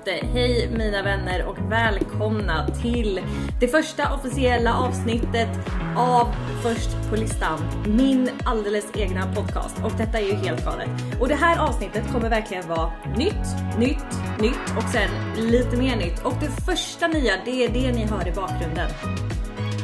[0.00, 0.26] ute.
[0.26, 3.20] Hej mina vänner och välkomna till
[3.60, 5.48] det första officiella avsnittet
[5.96, 7.60] av Först på listan.
[7.86, 10.88] Min alldeles egna podcast och detta är ju helt galet.
[11.20, 16.24] Och det här avsnittet kommer verkligen vara nytt, nytt, nytt och sen lite mer nytt.
[16.24, 18.90] Och det första nya, det är det ni hör i bakgrunden.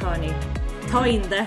[0.02, 0.32] Hör ni?
[0.90, 1.46] Ta in det.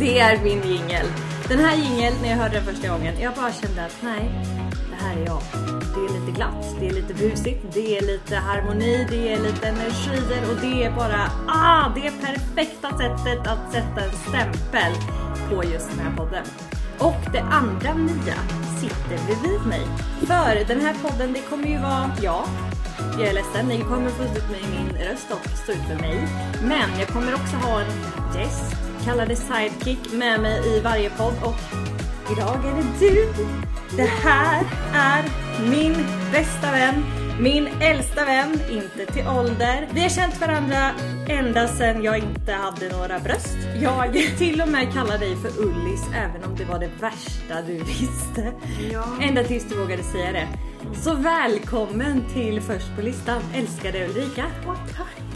[0.00, 1.06] Det är min jingel.
[1.48, 4.30] Den här jingeln, när jag hörde den första gången, jag bara kände att nej,
[5.02, 5.42] här är jag.
[5.94, 9.68] Det är lite glatt, det är lite busigt, det är lite harmoni, det är lite
[9.68, 14.92] energier och det är bara ah, det är perfekta sättet att sätta en stämpel
[15.48, 16.44] på just den här podden.
[16.98, 18.38] Och det andra nya
[18.80, 19.86] sitter bredvid mig.
[20.20, 22.44] För den här podden, det kommer ju vara jag.
[23.18, 26.00] Jag är ledsen, ni kommer få stå ut med min röst och stå ut med
[26.00, 26.28] mig.
[26.62, 27.92] Men jag kommer också ha en
[28.36, 31.54] gäst, kallade sidekick, med mig i varje podd och
[32.32, 33.28] idag är det du.
[33.96, 35.24] Det här är
[35.70, 35.94] min
[36.32, 37.04] bästa vän,
[37.40, 39.88] min äldsta vän, inte till ålder.
[39.94, 40.90] Vi har känt varandra
[41.28, 43.56] ända sedan jag inte hade några bröst.
[43.82, 47.78] Jag till och med kallar dig för Ullis även om det var det värsta du
[47.78, 48.52] visste.
[48.92, 49.04] Ja.
[49.20, 50.48] Ända tills du vågade säga det.
[50.94, 54.44] Så välkommen till Först på listan, älskade Ulrika.
[54.66, 55.31] Åh, tack!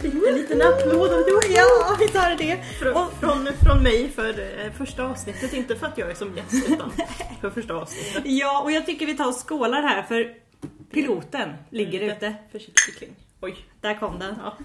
[0.00, 1.54] Fick en liten applåd av dig.
[1.56, 2.64] Ja, vi tar det.
[2.78, 6.68] Från, från, från mig för eh, första avsnittet, inte för att jag är som gäst
[6.68, 6.92] utan
[7.40, 8.22] för första avsnittet.
[8.24, 10.34] Ja, och jag tycker vi tar och skålar här för
[10.90, 12.34] piloten ligger Lite ute.
[12.52, 13.16] Försiktig kling.
[13.40, 13.56] Oj.
[13.80, 14.34] Där kom den.
[14.42, 14.56] Ja.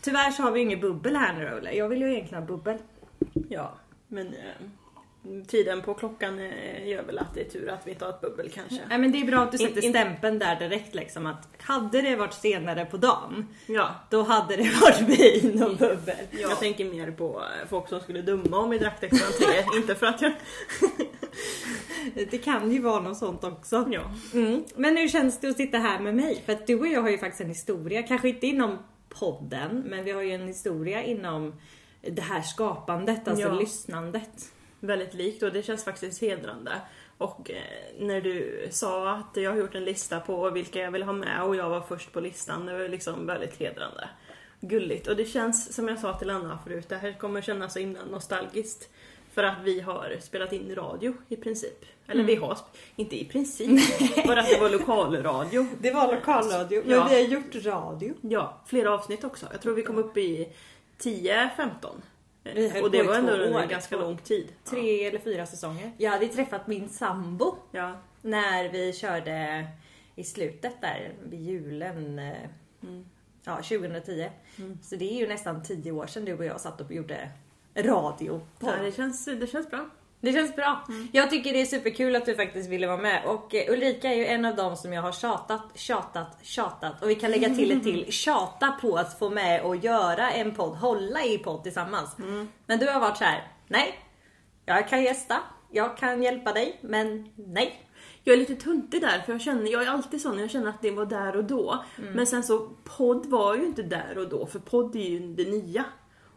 [0.00, 1.72] Tyvärr så har vi inget bubbel här nu Olle.
[1.72, 2.78] Jag vill ju egentligen ha bubbel.
[3.48, 3.74] ja,
[4.08, 4.66] men eh,
[5.48, 8.20] tiden på klockan eh, gör väl att det är tur att vi inte har ett
[8.20, 8.78] bubbel kanske.
[8.88, 11.48] Nej men det är bra att du In- sätter in- stämpeln där direkt liksom att
[11.62, 13.94] hade det varit senare på dagen Ja.
[14.10, 16.16] då hade det varit vin och bubbel.
[16.30, 19.64] Jag tänker mer på folk som skulle döma om vi drack det klockan tre.
[19.76, 20.32] inte för att jag...
[22.30, 23.88] Det kan ju vara något sånt också.
[23.90, 24.02] Ja.
[24.34, 24.64] Mm.
[24.76, 26.42] Men hur känns det att sitta här med mig?
[26.46, 30.04] För att du och jag har ju faktiskt en historia, kanske inte inom podden, men
[30.04, 31.52] vi har ju en historia inom
[32.00, 33.52] det här skapandet, alltså Ja.
[33.60, 34.52] lyssnandet.
[34.86, 36.72] Väldigt likt och det känns faktiskt hedrande.
[37.18, 37.56] Och eh,
[37.98, 41.42] när du sa att jag har gjort en lista på vilka jag vill ha med
[41.42, 44.08] och jag var först på listan, det var liksom väldigt hedrande.
[44.60, 45.06] Gulligt.
[45.08, 48.04] Och det känns, som jag sa till Anna förut, det här kommer kännas så himla
[48.10, 48.88] nostalgiskt.
[49.34, 51.84] För att vi har spelat in radio i princip.
[52.06, 52.58] Eller vi har,
[52.96, 53.70] inte i princip,
[54.26, 55.66] bara att det var lokalradio.
[55.80, 57.06] Det var lokalradio, men Ja.
[57.10, 58.14] vi har gjort radio.
[58.20, 59.46] Ja, flera avsnitt också.
[59.52, 60.48] Jag tror vi kom upp i
[60.98, 61.68] 10-15.
[62.44, 64.52] Vi höll Och det på i var ändå under ganska lång tid.
[64.64, 65.92] Tre eller fyra säsonger.
[65.98, 67.92] Jag hade träffat min sambo Ja.
[68.22, 69.66] när vi körde
[70.14, 72.18] i slutet där vid julen.
[72.18, 72.34] eh,
[73.46, 74.30] Ja, 2010.
[74.82, 77.28] Så det är ju nästan tio år sedan du och jag satt och gjorde
[77.76, 78.40] radio.
[78.60, 79.88] Ja, det, känns, det känns bra.
[80.24, 80.84] Det känns bra.
[81.12, 84.14] Jag tycker det är superkul att du faktiskt ville vara med och eh, Ulrika är
[84.14, 87.70] ju en av dem som jag har tjatat, tjatat, tjatat och vi kan lägga till
[87.70, 92.16] ett till tjata på att få med och göra en podd, hålla i podd tillsammans.
[92.66, 93.98] Men du har varit så här: nej,
[94.66, 95.36] jag kan gästa,
[95.70, 97.80] jag kan hjälpa dig, men nej.
[98.26, 100.82] Jag är lite tuntig där, för jag känner, jag är alltid sån, jag känner att
[100.82, 101.84] det var där och då.
[101.98, 102.12] Mm.
[102.12, 105.50] Men sen så, podd var ju inte där och då, för podd är ju det
[105.50, 105.84] nya.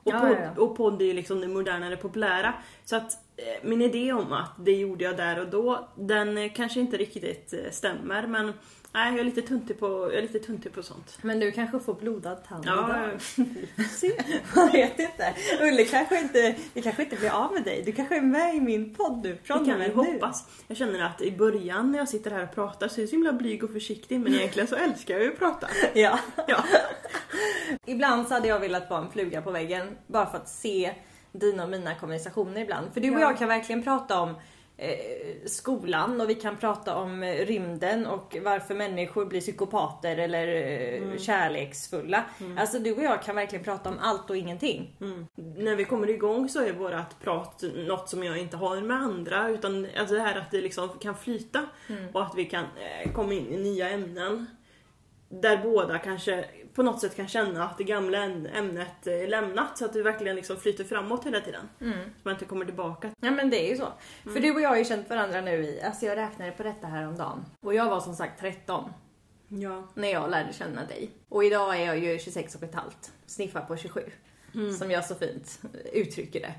[0.04, 0.62] Och, Ja, podd, ja, ja.
[0.62, 2.54] och podd är ju liksom det moderna, det populära.
[2.86, 3.27] Så att
[3.62, 7.53] min idé om att det gjorde jag där och då, den eh, kanske inte riktigt
[7.53, 8.28] eh, stämmer.
[8.28, 8.46] Men
[8.94, 11.18] nej, jag är lite tuntig på, jag är lite tuntig på sånt.
[11.22, 13.22] Men du kanske får blodad tand Ja, idag.
[13.90, 14.12] Se,
[14.56, 15.36] man vet inte.
[15.62, 17.84] Ulle kanske inte, vi kanske inte blir av med dig.
[17.86, 19.38] Du kanske är med i min podd nu.
[19.44, 20.48] Från Det kan vi hoppas.
[20.68, 23.16] Jag känner att i början när jag sitter här och pratar så är jag så
[23.16, 25.68] himla blyg och försiktig men egentligen så älskar jag ju att prata.
[25.94, 26.19] Ja.
[26.48, 26.64] Ja.
[27.86, 30.94] Ibland så hade jag velat vara en fluga på väggen bara för att se
[31.40, 32.94] dina och mina konversationer ibland.
[32.94, 33.22] För du och Ja.
[33.22, 34.36] jag kan verkligen prata om
[34.78, 34.90] eh,
[35.46, 42.24] skolan och vi kan prata om rymden och varför människor blir psykopater eller eh, kärleksfulla.
[42.58, 44.95] Alltså du och jag kan verkligen prata om allt och ingenting.
[45.36, 49.50] När vi kommer igång så är vårat prat något som jag inte har med andra
[49.50, 51.66] utan alltså det här att det liksom kan flyta
[52.13, 52.63] och att vi kan
[53.04, 54.45] eh, komma in i nya ämnen.
[55.30, 56.45] Där båda kanske
[56.77, 60.03] på något sätt kan känna att det gamla äm- ämnet är lämnat så att det
[60.03, 61.69] verkligen liksom flyter framåt hela tiden.
[61.79, 63.09] Så man inte kommer tillbaka.
[63.21, 63.88] Ja men det är ju så.
[64.24, 66.88] För du och jag har ju känt varandra nu i, alltså jag räknade på detta
[66.88, 67.45] här om dagen.
[67.62, 68.89] Och jag var som sagt 13
[69.47, 69.88] Ja.
[69.94, 71.09] när jag lärde känna dig.
[71.29, 74.01] Och idag är jag ju 26 och ett halvt, sniffar på 27.
[74.79, 75.59] Som jag så fint
[75.94, 76.53] uttrycker det.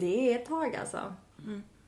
[0.00, 1.14] Det är ett tag alltså.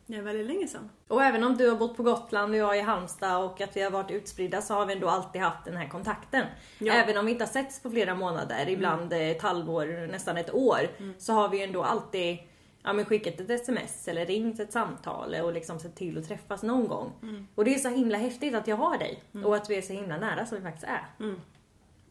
[0.07, 0.91] Det är väldigt länge sedan.
[1.09, 3.83] Och även om du har bott på Gotland och jag i Halmstad och att vi
[3.83, 6.47] har varit utspridda så har vi ändå alltid haft den här kontakten.
[6.79, 6.93] Ja.
[6.93, 10.81] Även om vi inte har setts på flera månader, ibland ett halvår, nästan ett år,
[11.19, 12.39] så har vi ändå alltid
[12.83, 16.63] ja, men skickat ett sms eller ringt ett samtal och liksom sett till att träffas
[16.63, 17.13] någon gång.
[17.55, 19.93] Och det är så himla häftigt att jag har dig och att vi är så
[19.93, 21.35] himla nära som vi faktiskt är.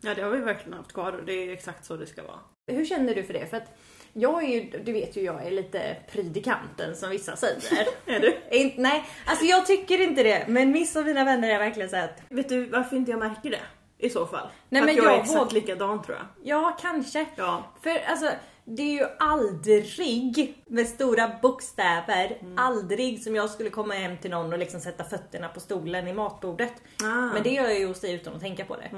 [0.01, 2.39] Ja, det har vi verkligen haft kvar och det är exakt så det ska vara.
[2.67, 3.45] Hur känner du för det?
[3.45, 3.77] För att
[4.13, 7.87] jag är ju, du vet ju jag är lite pryd i kanten som vissa säger.
[8.05, 8.37] Är du?
[8.51, 10.45] Inte- Nej, alltså jag tycker inte det.
[10.47, 13.49] Men vissa av mina vänner är verkligen så att Vet du varför inte jag märker
[13.49, 13.59] det?
[13.97, 14.47] I så fall.
[14.69, 16.25] Nej, För men att jag, jag är exakt våg- likadan tror jag.
[16.43, 17.25] ja, kanske.
[17.35, 17.63] Ja.
[17.83, 18.29] För alltså,
[18.65, 22.57] det är ju aldrig med stora bokstäver, Mm.
[22.57, 26.13] aldrig som jag skulle komma hem till någon och liksom sätta fötterna på stolen i
[26.13, 26.73] matbordet.
[27.01, 27.05] Ah.
[27.05, 27.29] Mm.
[27.29, 28.89] Men det gör jag ju hos dig utan att tänka på det.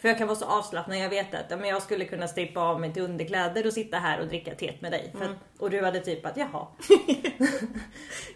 [0.00, 2.80] För jag kan vara så avslappnad, jag vet att men jag skulle kunna strippa av
[2.80, 5.10] mig till underkläder och sitta här och dricka teet med dig.
[5.14, 5.28] Mm.
[5.32, 6.66] att- Och du hade typ att jaha,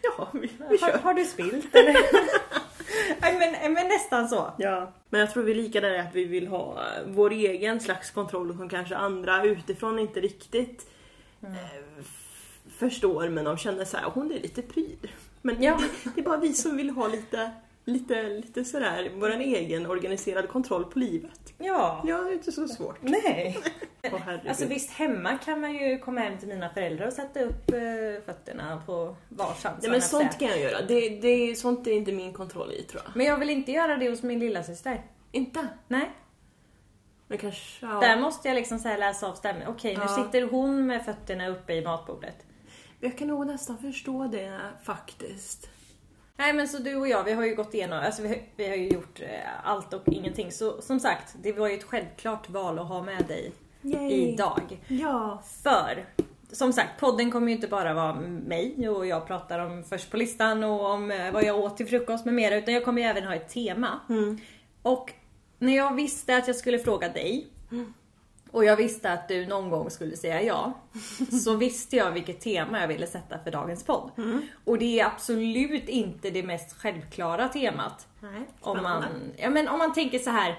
[0.02, 1.96] Ja, vi, vi har, har du spilt eller?
[3.20, 4.52] Men, men nästan så.
[4.58, 4.92] Ja.
[5.10, 8.10] Men jag tror vi är lika där att vi vill ha eh, vår egen slags
[8.10, 10.86] kontroll som kanske andra utifrån inte riktigt
[11.42, 11.54] Mm.
[11.54, 12.04] eh,
[12.78, 15.08] förstår men de känner så här, hon är lite pryd.
[15.42, 15.78] Men Ja.
[16.04, 17.50] det, det är bara vi som vill ha lite,
[17.88, 21.54] lite, lite sådär, vår egen organiserad kontroll på livet.
[21.58, 22.02] Ja.
[22.06, 22.98] Ja, det är inte så svårt.
[23.00, 23.58] Nej.
[24.02, 24.48] Herregud.
[24.48, 28.24] Alltså visst, hemma kan man ju komma hem till mina föräldrar och sätta upp eh,
[28.26, 29.82] fötterna på varsamt.
[29.82, 30.82] Nej, men sånt kan jag göra.
[30.82, 33.16] Det, det, sånt är inte min kontroll i tror jag.
[33.16, 35.02] Men jag vill inte göra det hos min lilla syster.
[35.32, 35.68] Inte?
[35.88, 36.10] Nej.
[37.26, 37.86] Men kanske...
[37.86, 38.00] Ja.
[38.00, 39.68] Där måste jag liksom så läsa av stämningen.
[39.68, 40.08] Okej, nu Ja.
[40.08, 42.46] sitter hon med fötterna uppe i matbordet.
[43.00, 45.68] Jag kan nog nästan förstå det faktiskt.
[46.38, 48.68] Nej men så du och jag, vi har ju gått igenom, alltså vi, har- vi
[48.68, 49.28] har ju gjort eh,
[49.64, 50.52] allt och ingenting.
[50.52, 53.52] Så som sagt, det var ju ett självklart val att ha med dig
[53.82, 54.12] Yay.
[54.12, 54.78] idag.
[54.88, 55.42] Ja.
[55.62, 56.04] För
[56.52, 58.14] som sagt, podden kommer ju inte bara vara
[58.46, 61.86] mig och jag pratar om först på listan och om eh, vad jag åt till
[61.86, 62.56] frukost med mera.
[62.56, 64.00] Utan jag kommer ju även ha ett tema.
[64.82, 65.12] Och
[65.58, 67.46] när jag visste att jag skulle fråga dig
[68.52, 70.72] och jag visste att du någon gång skulle säga ja.
[71.44, 74.10] Så visste jag vilket tema jag ville sätta för dagens podd.
[74.64, 78.06] Och det är absolut inte det mest självklara temat.
[78.20, 79.04] Nej, Om man,
[79.36, 80.58] ja, men om man tänker så här.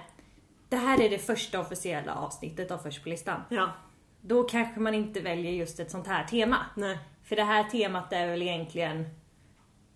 [0.69, 3.41] Det här är det första officiella avsnittet av Först på listan.
[3.49, 3.73] Ja.
[4.21, 6.57] Då kanske man inte väljer just ett sånt här tema.
[6.75, 6.99] Nej.
[7.23, 9.05] För det här temat är väl egentligen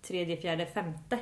[0.01, 1.19] tredje, fjärde, femte.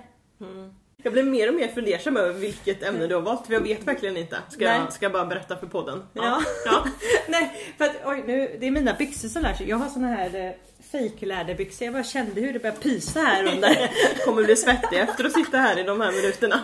[1.04, 3.88] Jag blev mer och mer fundersam över vilket ämne du har valt, för jag vet
[3.88, 4.38] verkligen inte.
[4.50, 4.80] Ska, Nej.
[4.80, 6.04] jag, ska jag bara berätta för podden?
[6.14, 6.42] Ja.
[6.66, 6.86] ja.
[7.28, 9.70] Nej, för att oj, nu, det är mina byxor som lär sig.
[9.70, 10.52] Jag har såna här eh,
[10.92, 11.86] fejkläderbyxor.
[11.86, 13.92] Jag bara kände hur det började pysa här under.
[14.26, 16.60] Kommer bli svettig efter att sitta här i de här minuterna.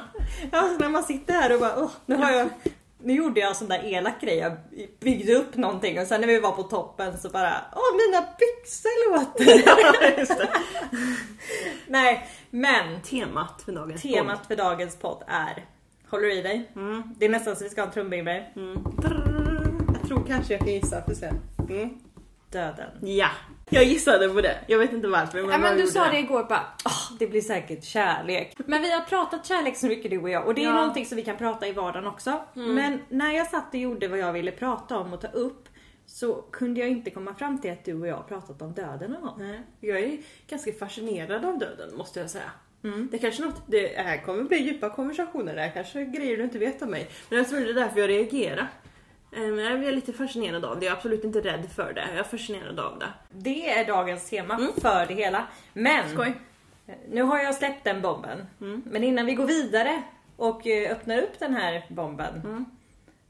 [0.52, 2.50] ja, så när man sitter här och bara, åh, nu har jag
[3.08, 4.58] nu gjorde jag en sån där elak grej, jag
[5.00, 9.12] byggde upp någonting och sen när vi var på toppen så bara Åh mina byxor
[9.12, 9.64] låter!
[10.40, 10.48] Ja.
[11.88, 15.66] Nej, men Temat för dagens temat för dagens podd är
[16.10, 16.72] Håller du i dig?
[17.18, 18.44] Det är nästan så vi ska ha en trumvirvel.
[18.54, 18.64] podd.
[19.06, 19.88] Mm.
[20.00, 21.40] Jag tror kanske jag kan gissa för sen.
[21.70, 21.90] Mm.
[22.52, 22.90] Döden.
[23.02, 23.30] Ja,
[23.70, 24.58] jag gissade på det.
[24.68, 25.42] Jag vet inte varför.
[25.42, 28.54] Men, Ja, men du sa det igår bara, "Åh, det blir säkert kärlek.
[28.66, 30.74] Men vi har pratat kärlek så mycket du och jag och det är Ja.
[30.74, 32.42] någonting som vi kan prata i vardagen också.
[32.54, 35.70] Men när jag satt och gjorde vad jag ville prata om och ta upp
[36.06, 39.12] så kunde jag inte komma fram till att du och jag har pratat om döden
[39.12, 39.34] någon gång.
[39.38, 40.18] Nej, jag är
[40.50, 42.52] ganska fascinerad av döden måste jag säga.
[42.84, 43.08] Mm.
[43.12, 46.44] Det kanske något, det här kommer bli djupa konversationer, det här kanske är grejer du
[46.44, 47.08] inte vet om mig.
[47.30, 48.68] Men jag tror det är därför jag reagerar.
[49.38, 52.08] Eh, men Jag är lite fascinerad av det, jag är absolut inte rädd för det.
[52.10, 53.08] Jag är fascinerad av det.
[53.30, 55.48] Det är dagens tema för det hela.
[55.74, 56.34] Men Skoj.
[57.10, 58.46] nu har jag släppt den bomben.
[58.86, 60.04] Men innan vi går vidare
[60.36, 62.66] och eh, öppnar upp den här bomben.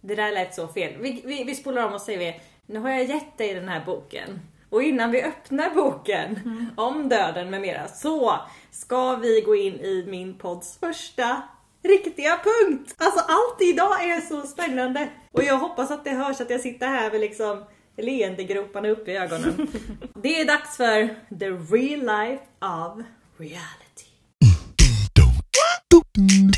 [0.02, 0.94] Det där lät så fel.
[1.00, 3.86] Vi, vi, vi spolar om och säger vi, nu har jag gett dig den här
[3.86, 4.40] boken.
[4.70, 6.40] Och innan vi öppnar boken
[6.76, 8.40] om döden med mera så
[8.72, 11.42] ska vi gå in i min podds första
[11.88, 12.96] riktiga punkt.
[12.98, 15.10] Alltså allt idag är så spännande.
[15.32, 17.64] Och jag hoppas att det hörs att jag sitter här med liksom
[17.98, 19.68] leendegroparna uppe i ögonen.
[20.24, 21.08] Det är dags för
[21.40, 23.06] the real life of
[23.38, 24.08] reality.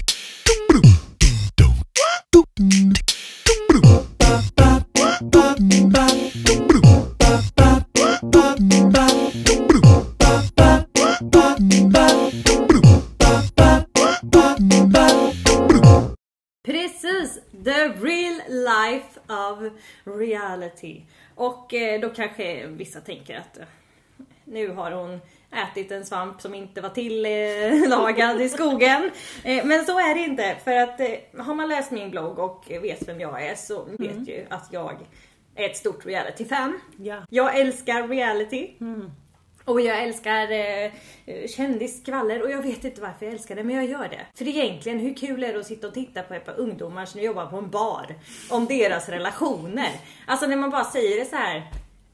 [20.04, 21.02] reality.
[21.36, 23.66] Och eh, då kanske vissa tänker att eh,
[24.44, 25.20] nu har hon
[25.52, 29.12] ätit en svamp som inte var tillagad i skogen.
[29.44, 30.56] Eh, men så är det inte.
[30.64, 34.28] För att eh, har man läst min blogg och vet vem jag är så vet
[34.28, 34.98] ju att jag
[35.56, 36.80] är ett stort reality-fan.
[36.98, 37.24] Ja.
[37.30, 38.74] Jag älskar reality.
[39.70, 40.92] Och jag älskar eh,
[41.48, 44.26] kändisskvaller och jag vet inte varför jag älskar det men jag gör det.
[44.36, 47.22] För egentligen hur kul är det att sitta och titta på ett par ungdomar som
[47.22, 48.16] jobbar på en bar
[48.50, 49.92] om deras relationer?
[50.26, 51.72] Alltså när man bara säger det så här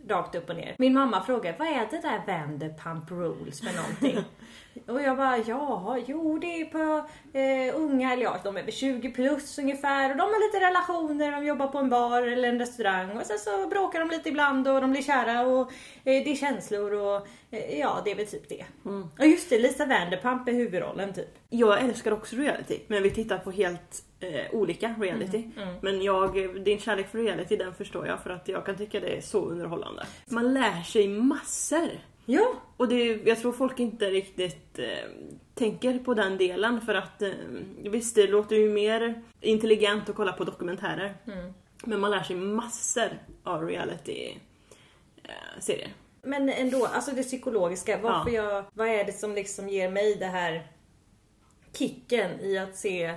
[0.07, 0.75] rakt upp och ner.
[0.77, 4.17] Min mamma frågar, vad är det där Vanderpump Rules för någonting?
[4.87, 8.73] och jag bara, ja, jo det är på eh, unga, eller ja, de är väl
[8.73, 12.59] 20 plus ungefär och de har lite relationer, de jobbar på en bar eller en
[12.59, 15.71] restaurang och sen så bråkar de lite ibland och de blir kära och
[16.03, 18.65] eh, det är känslor och eh, ja, det är väl typ det.
[18.85, 19.07] Mm.
[19.19, 21.37] Och just det, Lisa Vanderpump är huvudrollen typ.
[21.49, 25.43] Jag älskar också reality, men vi tittar på helt eh, olika reality.
[25.57, 28.99] Mm, Men jag, din kärlek för reality den förstår jag för att jag kan tycka
[28.99, 30.05] det är så underhållande.
[30.25, 31.89] Man lär sig massor.
[32.25, 35.09] Ja, Och det, jag tror folk inte riktigt eh,
[35.53, 37.29] tänker på den delen för att eh,
[37.77, 41.15] visst, det låter ju mer intelligent att kolla på dokumentärer.
[41.27, 41.53] Mm.
[41.83, 43.09] Men man lär sig massor
[43.43, 45.93] av reality-serier.
[46.21, 47.97] Men ändå, alltså det psykologiska.
[47.97, 50.67] Varför jag, vad är det som liksom ger mig det här
[51.73, 53.15] kicken i att se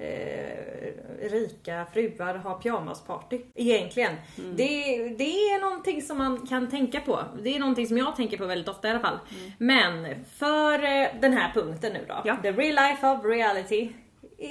[0.00, 3.40] eh, rika fruar ha pyjamasparty?
[3.54, 4.12] Egentligen.
[4.36, 4.64] Det,
[5.18, 7.20] det är någonting som man kan tänka på.
[7.42, 9.18] Det är någonting som jag tänker på väldigt ofta i alla fall.
[9.58, 12.22] Men för eh, den här punkten nu då.
[12.24, 12.36] Ja.
[12.42, 13.88] The real life of reality.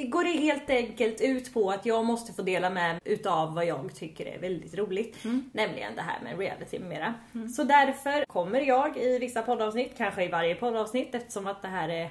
[0.10, 3.96] Går det helt enkelt ut på att jag måste få dela med utav vad jag
[3.96, 5.18] tycker är väldigt roligt.
[5.52, 7.14] Nämligen det här med reality med mera.
[7.50, 11.90] Så därför kommer jag i vissa poddavsnitt, kanske i varje poddavsnitt eftersom att det här
[11.90, 12.10] är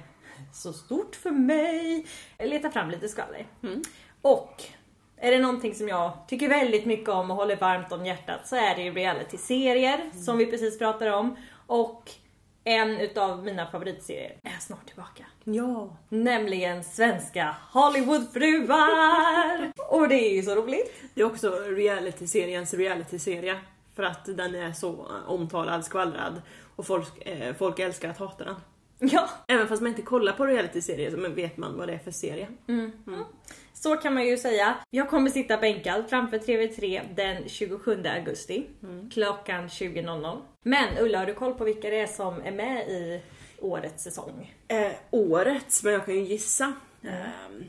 [0.53, 2.07] så stort för mig,
[2.39, 3.47] leta fram lite skvaller.
[4.23, 4.63] Och
[5.17, 8.57] är det någonting som jag tycker väldigt mycket om och håller varmt om hjärtat så
[8.57, 11.37] är det ju reality-serier som vi precis pratade om.
[11.67, 12.11] Och
[12.65, 15.25] en utav mina favoritserier är snart tillbaka.
[15.45, 15.97] Ja.
[16.09, 19.73] Nämligen svenska Hollywoodfruar!
[19.89, 21.03] Och det är ju så roligt.
[21.15, 23.61] Det är också reality-seriens reality-serie.
[23.95, 26.43] För att den är så omtalad, skvallrad
[26.77, 28.57] och folk, eh, folk älskar att hata den.
[29.13, 32.11] Ja, Även fast man inte kollar på reality-serier så vet man vad det är för
[32.11, 32.49] serie.
[33.75, 34.75] så kan man ju säga.
[34.91, 38.67] Jag kommer sitta bänkad framför TV3 den 27 augusti
[39.13, 40.41] klockan 20.00.
[40.63, 43.23] Men Ulla, har du koll på vilka det är som är med i
[43.61, 44.55] årets säsong?
[44.69, 46.73] Eh, årets, men jag kan ju gissa.
[47.03, 47.65] Ehm,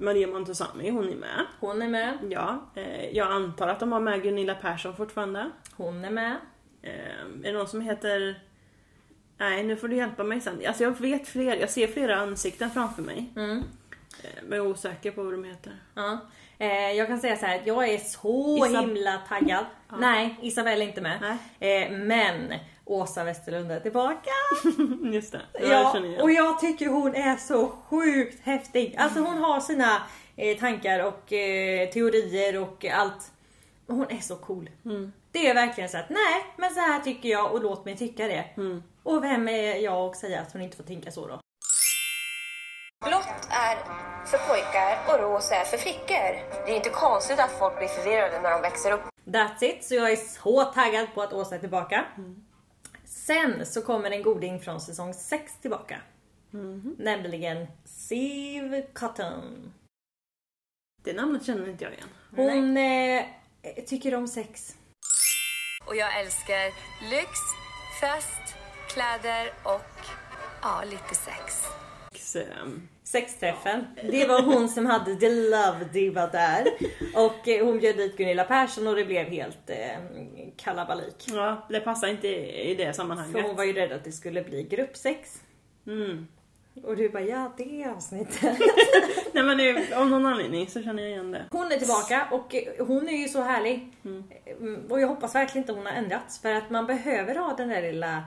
[0.00, 1.46] Maria Montazami, hon är med.
[1.60, 5.50] Hon är med, Ja, eh, jag antar att de har med Gunilla Persson fortfarande.
[5.76, 6.36] hon är med.
[6.82, 8.40] Ehm, är det någon som heter...
[9.38, 10.62] Nej, nu får du hjälpa mig sen.
[10.66, 13.32] Alltså jag vet fler, jag ser flera ansikten framför mig.
[13.36, 13.58] Mm.
[14.22, 15.72] Eh, Men jag är osäker på vad de heter.
[15.94, 16.18] Ja.
[16.58, 19.64] Eh, jag kan säga så här att jag är så Isab- himla taggad.
[19.98, 21.36] Nej, Isabelle är inte med.
[21.60, 24.30] Eh, men Åsa Westerlund är tillbaka.
[25.12, 28.94] Just det, ja, Ja, jag och jag tycker hon är så sjukt häftig.
[28.98, 30.02] Alltså hon har sina
[30.36, 33.30] eh, tankar och eh, teorier och allt.
[33.86, 34.70] Hon är så cool.
[34.84, 35.12] Mm.
[35.32, 38.26] Det är verkligen så att nej, men så här tycker jag och låt mig tycka
[38.26, 38.44] det.
[38.56, 38.82] Mm.
[39.04, 41.40] Och vem är jag att säga att hon inte får tänka så då?
[43.06, 43.76] Blått är
[44.26, 46.64] för pojkar och rosa är för flickor.
[46.66, 49.00] Det är inte konstigt att folk blir förvirrade när de växer upp.
[49.24, 52.04] That's it, så jag är så taggad på att Åsa är tillbaka.
[53.04, 56.00] Sen så kommer en goding från säsong 6 tillbaka.
[56.98, 59.72] Nämligen Siv Cotton.
[61.04, 62.08] Det namnet känner inte jag igen.
[62.36, 63.24] Hon eh,
[63.86, 64.76] tycker om sex.
[65.86, 66.64] Och jag älskar
[67.10, 67.30] lyx,
[68.00, 68.43] fest,
[68.94, 70.06] kläder och
[70.62, 71.64] ja, lite sex.
[72.12, 73.86] X, ehm, Sexträffen.
[74.10, 76.64] Det var hon som hade The Love Diva där.
[77.14, 79.76] Och eh, hon bjöd dit Gunilla Persson och det blev helt eh,
[80.56, 81.24] kalabalik.
[81.26, 83.46] Ja, det passar inte i det För sammanhanget.
[83.46, 85.40] hon var ju rädd att det skulle bli gruppsex.
[85.86, 86.26] Mm.
[86.82, 88.42] Och du bara ja det avsnittet.
[89.32, 91.44] Nej men det, av någon anledning så känner jag igen det.
[91.50, 93.92] Hon är tillbaka och eh, hon är ju så härlig.
[94.04, 97.68] Mm, Och jag hoppas verkligen inte hon har ändrats för att man behöver ha den
[97.68, 98.22] där lilla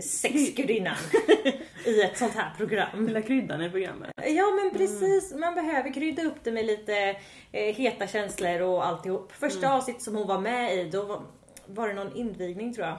[0.00, 0.96] sexgudinnan
[1.84, 3.06] i ett sånt här program.
[3.06, 4.10] Lilla kryddan i programmet.
[4.16, 7.16] Ja men precis, man behöver krydda upp det med lite
[7.52, 9.32] eh, heta känslor och alltihop.
[9.32, 11.22] Första avsnittet som hon var med i, då var,
[11.66, 12.96] var det någon invigning tror jag.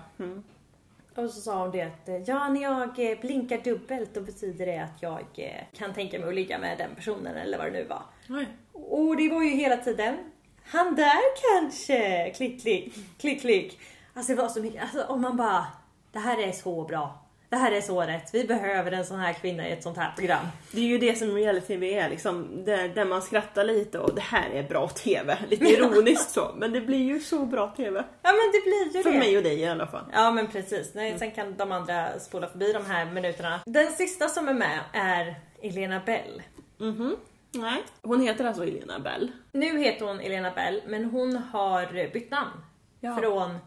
[1.15, 4.65] Och så sa hon det att eh, ja, när jag eh, blinkar dubbelt då betyder
[4.65, 7.71] det att jag eh, kan tänka mig att ligga med den personen eller vad det
[7.71, 8.03] nu var.
[8.29, 8.47] Oj.
[8.73, 10.17] Och det var ju hela tiden
[10.65, 11.21] han där
[11.51, 13.79] kanske, klick klick, klick klick.
[14.13, 15.65] Alltså det var så mycket, alltså om man bara,
[16.13, 17.19] det här är så bra.
[17.49, 18.29] Det här är så rätt.
[18.33, 20.45] Vi behöver en sån här kvinna i ett sånt här program.
[20.71, 24.21] Det är ju det som reality-tv är liksom, där, där man skrattar lite och det
[24.21, 25.37] här är bra TV.
[25.49, 28.03] Lite ironiskt så, men det blir ju så bra TV.
[28.21, 29.17] Ja men det blir ju För det.
[29.19, 30.05] mig och dig i alla fall.
[30.13, 30.91] Ja men precis.
[30.93, 33.59] Nej, Sen kan de andra spola förbi de här minuterna.
[33.65, 36.41] Den sista som är med är Elena Bell.
[36.77, 37.15] Mhm.
[37.51, 37.83] Nej.
[38.01, 39.31] Hon heter alltså Elena Bell.
[39.51, 42.51] Nu heter hon Elena Bell men hon har bytt namn.
[42.99, 43.17] Ja.
[43.17, 43.57] Från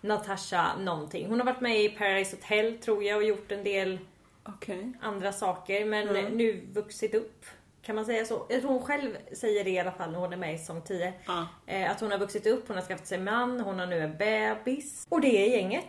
[0.00, 1.26] Natasha någonting.
[1.28, 3.98] Hon har varit med i Paradise Hotel tror jag och gjort en del
[4.44, 4.92] Okej.
[5.00, 6.32] andra saker men Mm.
[6.36, 7.44] nu vuxit upp
[7.82, 8.46] Kan man säga så?
[8.48, 10.82] Jag tror hon själv säger det i alla fall när hon är med i säsong
[10.82, 11.12] 10.
[11.26, 11.46] Ja.
[11.66, 14.16] Eh, att hon har vuxit upp, hon har skaffat sig man, hon har nu en
[14.16, 15.06] bebis.
[15.08, 15.86] Och det är gänget.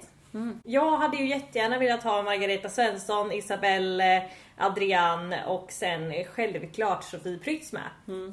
[0.64, 7.74] Jag hade ju jättegärna velat ha Margareta Svensson, Isabelle, Adrian och sen självklart Sofie Prytz
[7.74, 7.84] med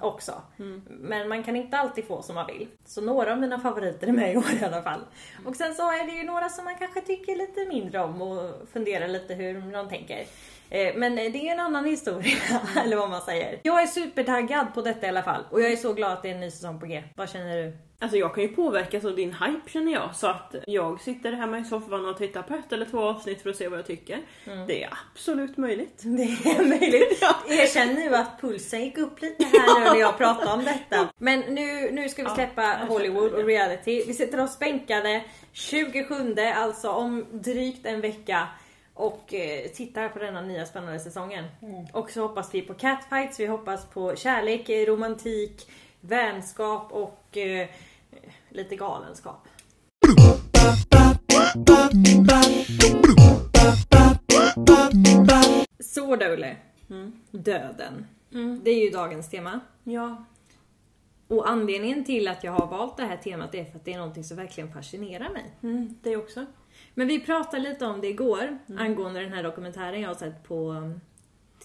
[0.00, 0.43] också.
[0.87, 2.69] Men man kan inte alltid få som man vill.
[2.85, 5.00] Så några av mina favoriter är med i år i alla fall.
[5.47, 8.69] Och sen så är det ju några som man kanske tycker lite mindre om och
[8.73, 10.25] funderar lite hur de tänker.
[10.71, 12.37] Eh, Men det är en annan historia,
[12.85, 13.61] eller vad man säger.
[13.62, 15.45] Jag är supertaggad på detta i alla fall.
[15.50, 17.04] Och jag är så glad att det är en ny säsong på G.
[17.16, 17.76] Vad känner du?
[18.04, 20.14] Alltså jag kan ju påverkas av din hype känner jag.
[20.14, 23.50] Så att jag sitter hemma i soffan och tittar på ett eller två avsnitt för
[23.50, 24.18] att se vad jag tycker.
[24.66, 25.99] Det är absolut möjligt.
[26.02, 27.18] Det är möjligt.
[27.20, 27.34] Ja.
[27.49, 31.08] Erkänn nu att pulsen gick upp lite här nu när jag pratar om detta.
[31.18, 34.04] Men nu, nu ska vi Ja, släppa jag Hollywood och reality.
[34.06, 38.49] Vi sitter oss bänkade 27, alltså om drygt en vecka.
[38.94, 41.44] Och eh, tittar på denna nya spännande säsongen.
[41.92, 45.70] Och så hoppas vi på catfights, vi hoppas på kärlek, romantik,
[46.00, 47.68] vänskap och eh,
[48.54, 49.49] lite galenskap.
[55.80, 56.56] Så Dole.
[57.30, 58.06] Döden.
[58.62, 59.61] Det är ju dagens tema.
[59.84, 60.25] Ja.
[61.28, 63.99] Och anledningen till att jag har valt det här temat är för att det är
[63.99, 65.44] någonting som verkligen fascinerar mig.
[65.62, 66.46] Mm, det också.
[66.94, 70.70] Men vi pratade lite om det igår angående den här dokumentären jag har sett på
[70.70, 71.00] um,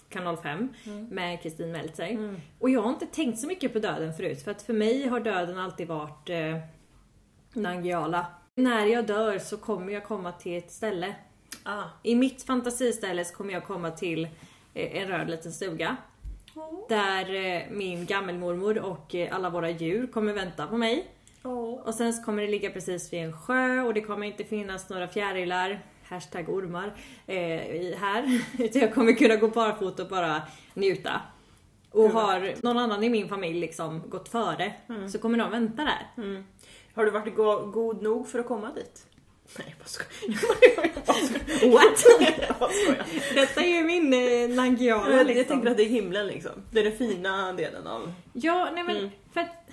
[0.08, 0.68] kanal 5
[1.10, 2.38] med Kristin Meltzer.
[2.58, 5.20] Och jag har inte tänkt så mycket på döden förut för att för mig har
[5.20, 6.56] döden alltid varit eh,
[7.52, 8.26] Nangijala.
[8.54, 11.14] När jag dör så kommer jag komma till ett ställe.
[11.62, 11.84] Ah.
[12.02, 14.24] I mitt fantasiställe så kommer jag komma till
[14.74, 15.96] eh, en röd liten stuga.
[16.88, 21.10] Där eh, min gammelmormor och eh, alla våra djur kommer vänta på mig.
[21.84, 24.88] Och sen så kommer det ligga precis vid en sjö och det kommer inte finnas
[24.88, 26.92] några fjärilar, hashtag ormar,
[27.26, 28.40] eh, här.
[28.58, 30.42] Utan jag kommer kunna gå barfota och bara
[30.74, 31.20] njuta.
[31.90, 34.72] Och har någon annan i min familj liksom gått före
[35.12, 36.22] så kommer de vänta där.
[36.22, 36.44] Mm.
[36.94, 39.06] Har du varit go- god nog för att komma dit?
[39.58, 41.70] Nej, jag bara skojar.
[41.72, 42.04] What?
[42.48, 43.06] Jag bara skojar.
[43.34, 45.36] Detta är ju min eh, Nangijala Jag, liksom.
[45.38, 46.52] jag tänker att det är himlen liksom.
[46.70, 48.12] Det är den fina delen av...
[48.32, 49.10] Ja, nej men Mm.
[49.32, 49.70] för att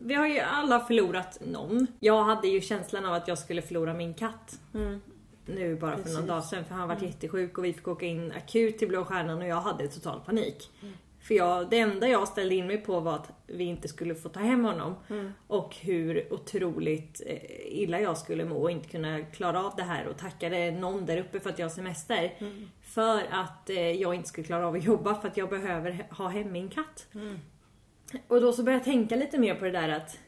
[0.00, 1.86] vi har ju alla förlorat någon.
[2.00, 4.58] Jag hade ju känslan av att jag skulle förlora min katt.
[4.74, 5.00] Mm.
[5.46, 6.18] Nu bara för Precis.
[6.18, 9.04] någon dag sedan för han var jättesjuk och vi fick åka in akut till Blå
[9.04, 10.70] Stjärnan och jag hade total panik.
[10.82, 10.94] Mm.
[11.28, 14.28] För jag, det enda jag ställde in mig på var att vi inte skulle få
[14.28, 14.94] ta hem honom.
[15.08, 15.32] Mm.
[15.46, 20.06] Och hur otroligt eh, illa jag skulle må och inte kunna klara av det här
[20.06, 22.34] och tackade någon där uppe för att jag har semester.
[22.38, 22.68] Mm.
[22.82, 26.28] För att eh, jag inte skulle klara av att jobba för att jag behöver ha
[26.28, 27.06] hem min katt.
[27.14, 27.38] Mm.
[28.28, 30.18] Och då så började jag tänka lite mer på det där att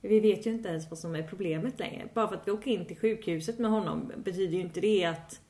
[0.00, 2.08] vi vet ju inte ens vad som är problemet längre.
[2.14, 5.40] Bara för att vi åker in till sjukhuset med honom betyder ju inte det att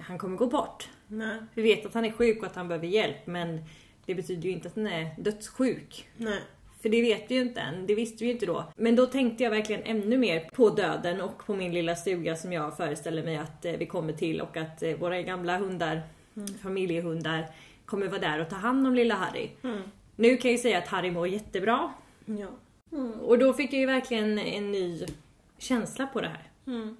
[0.00, 0.88] han kommer gå bort.
[1.12, 1.36] Nej.
[1.54, 3.64] Vi vet att han är sjuk och att han behöver hjälp men
[4.06, 6.08] det betyder ju inte att han är dödssjuk.
[6.16, 6.40] Nej.
[6.82, 8.64] För det vet vi ju inte än, det visste vi ju inte då.
[8.76, 12.52] Men då tänkte jag verkligen ännu mer på döden och på min lilla stuga som
[12.52, 16.02] jag föreställer mig att eh, vi kommer till och att eh, våra gamla hundar,
[16.62, 17.46] familjehundar,
[17.84, 19.50] kommer vara där och ta hand om lilla Harry.
[19.62, 19.82] Mm.
[20.16, 21.92] Nu kan jag ju säga att Harry mår jättebra.
[22.24, 22.48] Ja.
[23.20, 25.06] Och då fick jag ju verkligen en ny
[25.58, 26.50] känsla på det här.
[26.66, 26.96] Mm.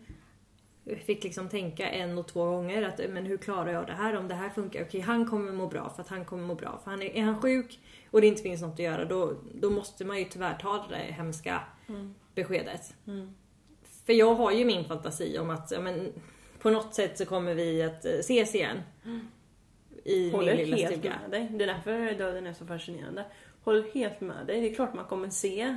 [1.07, 4.29] Fick liksom tänka en och två gånger att men hur klarar jag det här om
[4.29, 4.83] det här funkar?
[4.83, 6.81] Okej, han kommer må bra för att han kommer må bra.
[6.85, 9.71] För han är, är han sjuk och det inte finns något att göra då, då
[9.71, 11.61] måste man ju tyvärr ta det där hemska
[12.35, 12.95] beskedet.
[13.07, 13.35] Mm.
[14.07, 16.13] För jag har ju min fantasi om att ja, men,
[16.59, 18.81] på något sätt så kommer vi att eh, ses igen.
[20.05, 21.19] I Håller min lilla helt stuga.
[21.23, 21.49] med dig.
[21.53, 23.25] Det är därför döden är så fascinerande.
[23.65, 24.61] Håller helt med dig.
[24.61, 25.77] Det är klart man kommer se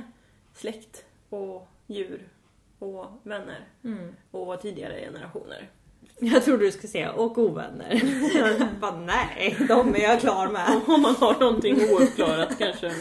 [0.54, 2.28] släkt och djur
[2.78, 4.14] och vänner Mm.
[4.30, 5.70] och tidigare generationer.
[6.20, 8.00] Jag trodde du skulle säga och ovänner.
[8.80, 10.80] Bara, nej, de är jag klar med.
[10.86, 12.92] Om man har någonting ouppklarat kanske,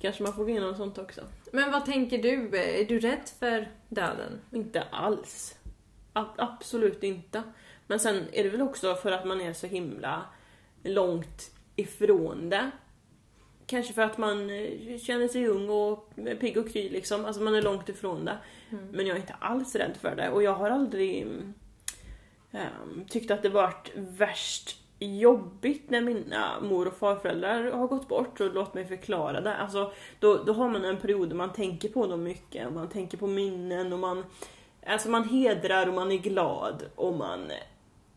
[0.00, 1.20] kanske man får gå igenom sånt också.
[1.52, 2.58] Men vad tänker du?
[2.58, 4.40] Är du rädd för döden?
[4.52, 5.58] Inte alls.
[6.12, 7.42] A- absolut inte.
[7.86, 10.22] Men sen är det väl också för att man är så himla
[10.82, 12.70] långt ifrån det.
[13.66, 17.24] Kanske för att man eh, känner sig ung och pigg och kry liksom.
[17.24, 18.36] Alltså man är långt ifrån det.
[18.92, 20.30] Men jag är inte alls rädd för det.
[20.30, 21.26] Och jag har aldrig
[22.50, 28.40] um, tyckt att det varit värst jobbigt när mina mor och farföräldrar har gått bort
[28.40, 29.56] och låt mig förklara det.
[29.56, 33.18] Alltså, då, då har man en period där man tänker på dem mycket man tänker
[33.18, 34.24] på minnen och man
[34.86, 37.52] Alltså man hedrar och man är glad och man,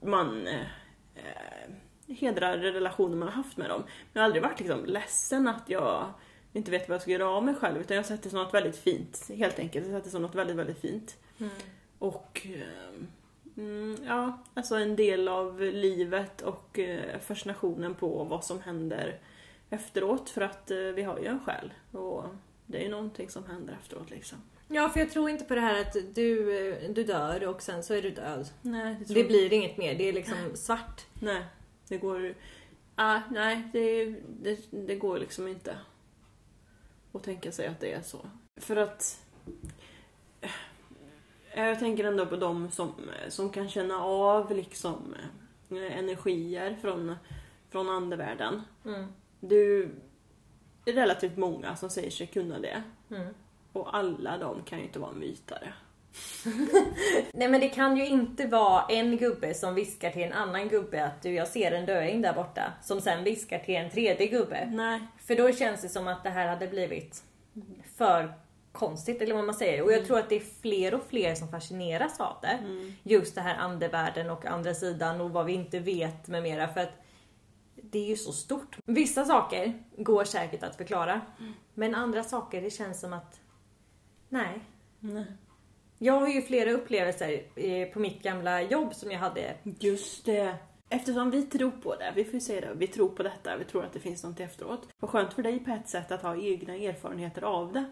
[0.02, 1.72] man eh,
[2.08, 3.82] hedrar relationer man har haft med dem.
[3.82, 6.14] Men jag har aldrig varit liksom ledsen att jag
[6.54, 8.40] inte vet vad jag ska göra av mig själv utan jag har sett det som
[8.40, 9.30] något väldigt fint.
[9.36, 9.86] Helt enkelt.
[9.86, 11.18] Jag har sett det som något väldigt, väldigt fint.
[12.00, 13.04] Och eh,
[13.58, 19.20] Mm, ja, alltså en del av livet och eh, fascinationen på vad som händer
[19.70, 22.24] efteråt för att eh, vi har ju en själ och
[22.66, 24.38] det är ju någonting som händer efteråt liksom.
[24.68, 26.46] Ja, för jag tror inte på det här att du,
[26.96, 28.50] du dör och sen så är du död.
[28.62, 31.06] Nej, det, Det blir inget mer, det är liksom svart.
[31.20, 31.46] Nej,
[31.88, 32.36] det går...
[32.96, 34.06] Ah, nej, det,
[34.42, 35.78] det, det går liksom inte
[37.14, 38.30] att tänka sig att det är så.
[38.58, 39.26] För att...
[40.42, 42.94] eh, Jag tänker ändå på de som,
[43.30, 45.16] som kan känna av liksom
[45.70, 47.16] eh, energier från,
[47.70, 48.62] från andevärlden.
[48.86, 49.06] Mm.
[49.40, 49.90] Du
[50.86, 52.84] är relativt många som säger sig kunna det.
[53.10, 53.34] Mm.
[53.72, 55.74] Och alla de kan ju inte vara mytare.
[57.34, 61.06] Nej men det kan ju inte vara en gubbe som viskar till en annan gubbe
[61.06, 62.74] att du jag ser en döing där borta.
[62.84, 64.70] Som sen viskar till en tredje gubbe.
[64.72, 65.00] Nej.
[65.18, 67.24] För då känns det som att det här hade blivit
[67.98, 68.34] för
[68.72, 69.82] konstigt eller vad man säger.
[69.82, 72.60] Och jag tror att det är fler och fler som fascineras av det.
[73.04, 76.68] Just det här andevärlden och andra sidan och vad vi inte vet med mera.
[76.68, 76.94] För att
[77.76, 78.78] det är ju så stort.
[78.86, 81.22] Vissa saker går säkert att förklara.
[81.74, 83.40] Men andra saker det känns som att
[84.30, 84.60] nej.
[85.00, 85.26] Nej.
[85.98, 89.54] Jag har ju flera upplevelser eh, på mitt gamla jobb som jag hade.
[89.80, 90.56] Just det.
[90.90, 93.66] Eftersom vi tror på det, vi får ju säga det, vi tror på detta, vi
[93.66, 94.88] tror att det finns något efteråt.
[95.00, 97.86] Vad skönt för dig på ett sätt att ha egna erfarenheter av det.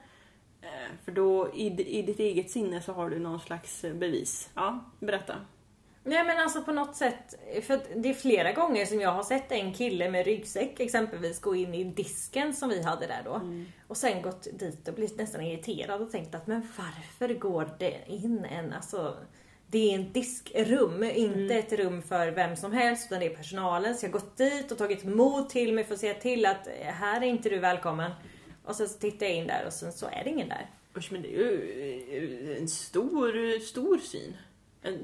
[0.61, 1.65] Eh, för då i,
[1.99, 4.49] i ditt eget sinne så har du någon slags eh, bevis.
[4.55, 5.35] Ja, berätta.
[6.05, 9.51] Nej men alltså på något sätt, för det är flera gånger som jag har sett
[9.51, 13.41] en kille med ryggsäck exempelvis gå in i disken som vi hade där då.
[13.87, 17.97] Och sen gått dit och blivit nästan irriterad och tänkt att men varför går det
[18.07, 19.17] in en, alltså
[19.67, 23.95] det är en diskrum, inte ett rum för vem som helst utan det är personalen.
[23.95, 26.67] Så jag har gått dit och tagit mod till mig för att säga till att
[26.67, 28.11] eh, här är inte du välkommen.
[28.65, 30.69] Och sen så tittar jag in där och sen så är det ingen där.
[30.97, 34.37] Usch, men det är ju eh, en stor, stor syn.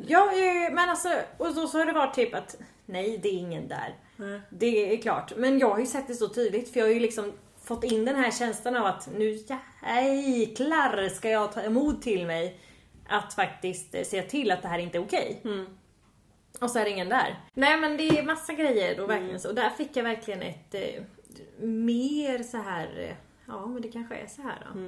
[0.08, 3.34] Ja, eh, men alltså, och då så har det varit typ att nej, det är
[3.38, 3.96] ingen där.
[4.16, 4.42] Nej.
[4.50, 5.34] Det är klart.
[5.38, 8.06] Men jag har ju sett det så tydligt för jag har ju liksom fått in
[8.06, 9.40] den här känslan av att nu
[9.82, 12.60] jäklar ska jag ta emot till mig
[13.08, 15.42] att faktiskt eh, se till att det här inte är okej.
[16.62, 17.40] Och så är det ingen där.
[17.54, 19.50] Nej men det är massa grejer då verkligen så.
[19.50, 21.04] Och där fick jag verkligen ett eh,
[21.66, 23.00] mer så här.
[23.00, 23.16] eh,
[23.48, 24.80] ja men det kanske är så här då.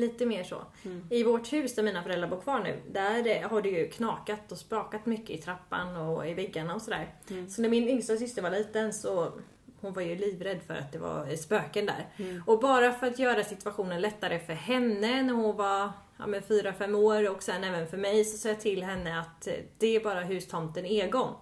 [0.00, 0.62] Lite mer så.
[1.10, 4.58] I vårt hus där mina föräldrar bor kvar nu, där har det ju knakat och
[4.58, 7.14] sprakat mycket i trappan och i väggarna och sådär.
[7.48, 9.32] Så när min yngsta syster var liten så
[9.80, 12.06] hon var ju livrädd för att det var spöken där.
[12.46, 16.94] Och bara för att göra situationen lättare för henne när hon var ja, men 4-5
[16.94, 20.00] år och sen även för mig så sa jag till henne att eh, det är
[20.00, 21.34] bara hustomten Egon.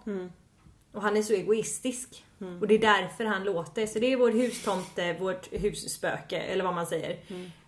[0.93, 2.25] Och han är så egoistisk.
[2.61, 3.87] Och det är därför han låter.
[3.87, 7.19] Så det är vår hustomte, vårt husspöke eller vad man säger.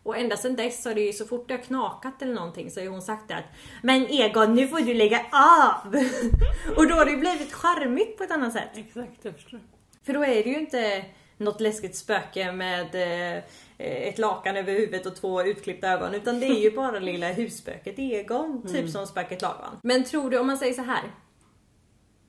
[0.03, 2.81] Och ända sedan dess har det ju så fort det har knakat eller någonting så
[2.81, 3.45] har hon sagt det att
[3.83, 5.87] Men Egon nu får du lägga av!
[6.77, 8.69] och då har det ju blivit charmigt på ett annat sätt.
[8.75, 9.61] Exakt, jag förstår.
[10.03, 11.05] För då är det ju inte
[11.37, 13.43] något läskigt spöke med eh,
[13.79, 16.15] ett lakan över huvudet och två utklippta ögon.
[16.15, 18.63] Utan det är ju bara lilla husspöket Egon.
[18.73, 19.79] Typ som spöket Lagan.
[19.83, 21.03] Men tror du, om man säger så här.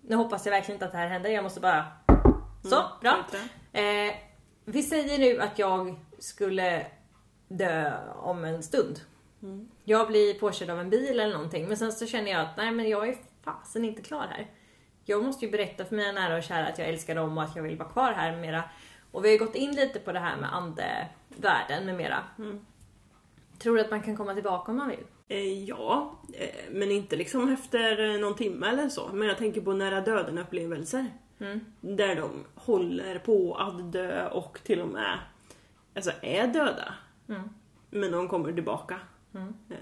[0.02, 1.30] Nu hoppas jag verkligen inte att det här händer.
[1.30, 1.86] Jag måste bara...
[2.64, 3.26] Så, bra.
[3.32, 3.42] skit
[3.74, 4.16] Eh,
[4.66, 6.86] vi säger nu att jag skulle
[7.58, 9.00] dö om en stund.
[9.84, 11.68] Jag blir påkörd av en bil eller någonting.
[11.68, 14.48] Men sen så känner jag att nej men jag är fasen inte klar här.
[15.06, 17.56] Jag måste ju berätta för mina nära och kära att jag älskar dem och att
[17.56, 18.64] jag vill vara kvar här med mera.
[19.12, 22.24] Och vi har ju gått in lite på det här med andevärlden med mera.
[23.60, 25.06] Tror du att man kan komma tillbaka om man vill?
[25.28, 29.10] Eh, ja, eh, men inte liksom efter eh, någon timme eller så.
[29.14, 31.06] Men jag tänker på nära döden upplevelser.
[31.82, 35.20] Där de håller på att dö och till och med
[35.96, 36.94] alltså, är döda.
[37.90, 39.00] Men de kommer tillbaka.
[39.70, 39.78] Eh,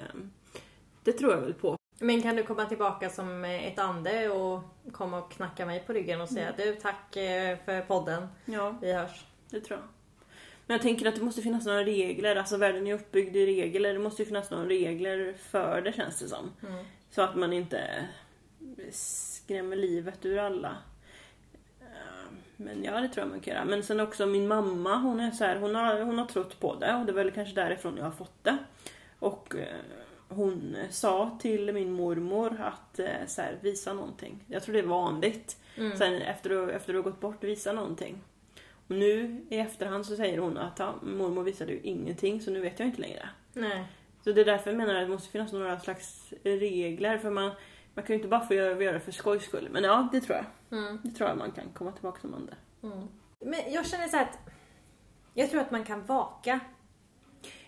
[1.04, 1.76] Det tror jag väl på.
[2.00, 6.22] Men kan du komma tillbaka som ett ande och komma och knacka mig på ryggen
[6.22, 8.28] och säga du tack eh, för podden.
[8.46, 9.26] Ja, Vi hörs.
[9.50, 9.88] det tror jag.
[10.66, 12.36] Men jag tänker att det måste finnas några regler.
[12.36, 13.94] Alltså världen är uppbyggd i regler.
[13.94, 16.52] Det måste ju finnas några regler för det känns det som.
[17.12, 18.06] Så att man inte
[18.92, 20.78] skrämmer livet ur alla.
[22.62, 23.66] Men ja, det tror jag man kan göra.
[23.66, 26.76] Men sen också min mamma, hon är så här, hon har, hon har trott på
[26.76, 28.58] det och det är väl kanske därifrån jag har fått det.
[29.20, 29.68] Och eh,
[30.28, 34.44] hon sa till min mormor att eh, så här, visa någonting.
[34.48, 35.58] Jag tror det är vanligt.
[35.98, 38.22] Sen efter du, efter du har gått bort, visa någonting.
[38.88, 42.60] Och nu i efterhand så säger hon att ja, mormor visade ju ingenting så nu
[42.60, 43.30] vet jag inte längre.
[43.54, 43.84] Nej.
[44.24, 47.52] Så det är därför jag menar att det måste finnas några slags regler för man,
[47.94, 49.68] man kan ju inte bara få göra, göra för skojs skull.
[49.72, 50.46] Men ja, det tror jag.
[51.04, 52.56] Det tror jag man kan komma tillbaka som ande.
[53.40, 54.38] Men jag känner så här att
[55.34, 56.60] jag tror att man kan vaka.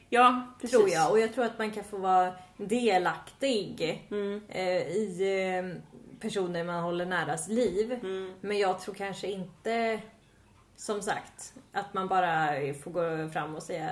[0.10, 0.78] Ja, precis.
[0.78, 1.12] Tror jag.
[1.12, 4.42] Och jag tror att man kan få vara delaktig Mm.
[4.50, 5.22] eh, i
[5.58, 5.82] eh,
[6.20, 7.92] personer man håller näras liv.
[7.92, 8.34] Mm.
[8.42, 10.02] Men jag tror kanske inte,
[10.76, 12.48] som sagt, att man bara
[12.84, 13.92] får gå fram och säga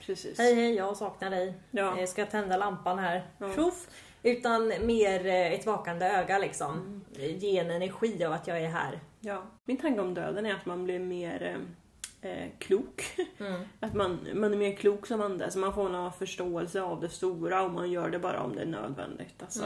[0.00, 0.38] Precis.
[0.38, 1.54] Hej hej, jag saknar dig.
[1.70, 2.00] Ja.
[2.00, 3.30] Jag ska tända lampan här.
[3.38, 3.54] Ja.
[3.54, 3.86] Tjoff!
[4.22, 7.02] Utan mer eh, ett vakande öga liksom.
[7.16, 7.38] Mm.
[7.38, 9.00] Ge en energi av att jag är här.
[9.20, 9.42] Ja.
[9.64, 11.42] Min tanke om döden är att man blir mer
[12.22, 13.04] eh, eh, klok.
[13.80, 17.08] Att man, man är mer klok som ande, så man får någon förståelse av det
[17.08, 19.42] stora och man gör det bara om det är nödvändigt.
[19.42, 19.64] Alltså,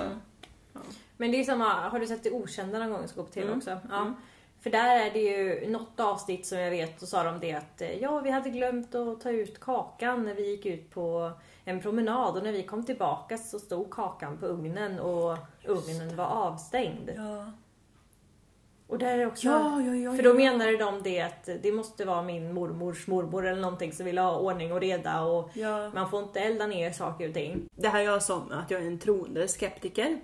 [0.76, 0.86] Mm.
[1.16, 3.46] Men det är samma, har du sett Det Okända någon gång som går på TV
[3.46, 3.58] Mm.
[3.58, 3.78] också?
[3.90, 4.14] Ja.
[4.60, 7.80] För där är det ju något avsnitt som jag vet och sa de det att
[7.80, 11.32] eh, ja, vi hade glömt att ta ut kakan när vi gick ut på
[11.64, 16.24] en promenad och när vi kom tillbaka så stod kakan på ugnen och ugnen var
[16.24, 17.10] avstängd.
[17.16, 17.52] Ja.
[18.86, 19.46] Och där är också...
[19.46, 23.46] Ja, ja, ja, för då menade de det att det måste vara min mormors mormor
[23.46, 25.50] eller någonting som vill ha ordning och reda och
[25.94, 27.68] man får inte elda ner saker och ting.
[27.76, 30.20] Det här jag sa att jag är en troende skeptiker.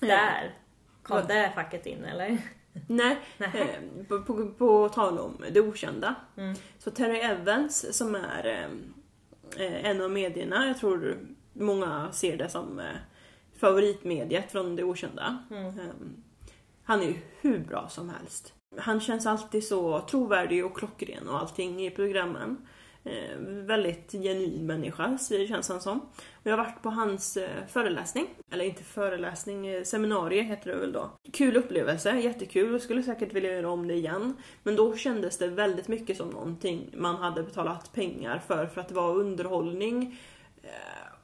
[0.00, 0.54] Där
[1.02, 2.38] kom det facket in eller?
[2.86, 6.14] Nej, eh, på, på, på tal om det okända.
[6.36, 6.54] Mm.
[6.78, 8.68] Så Terry Evans som är eh, eh,
[9.58, 11.18] en av medierna, jag tror
[11.52, 12.84] många ser det som eh,
[13.56, 15.38] favoritmediet från det okända.
[15.50, 15.66] Mm.
[15.66, 15.84] Eh,
[16.84, 18.54] han är ju hur bra som helst.
[18.78, 22.68] Han känns alltid så trovärdig och klockren och allting i programmen.
[23.04, 26.00] Eh, väldigt genuin människa, så det känns han som.
[26.00, 28.26] Och jag har varit på hans eh, föreläsning.
[28.50, 31.10] Eller inte föreläsning, eh, seminarium heter det väl då.
[31.32, 32.72] Kul upplevelse, jättekul.
[32.72, 34.36] Jag skulle säkert vilja göra om det igen.
[34.62, 38.88] Men då kändes det väldigt mycket som någonting man hade betalat pengar för, för att
[38.88, 40.20] det var underhållning.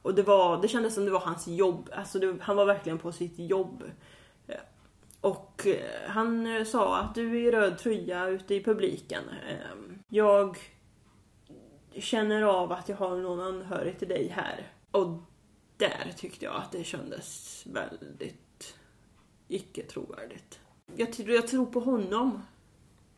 [0.01, 1.89] Och det, var, det kändes som det var hans jobb.
[1.93, 3.83] Alltså det, han var verkligen på sitt jobb.
[5.21, 5.67] Och
[6.07, 9.23] han sa att du är i röd tröja ute i publiken.
[10.09, 10.57] Jag
[12.01, 14.71] känner av att jag har någon anhörig till dig här.
[14.91, 15.07] Och
[15.77, 18.75] där tyckte jag att det kändes väldigt
[19.47, 20.59] icke trovärdigt.
[20.95, 22.41] Jag, tror- jag tror på honom.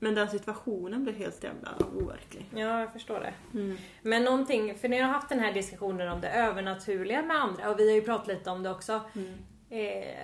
[0.02, 2.50] Men den situationen blev helt jävla overklig.
[2.56, 3.34] Ja, jag förstår det.
[3.60, 3.78] Mm.
[4.02, 7.80] Men någonting, för ni har haft den här diskussionen om det övernaturliga med andra och
[7.80, 9.02] vi har ju pratat lite om det också.
[9.16, 9.34] Mm.
[9.70, 10.16] Eh,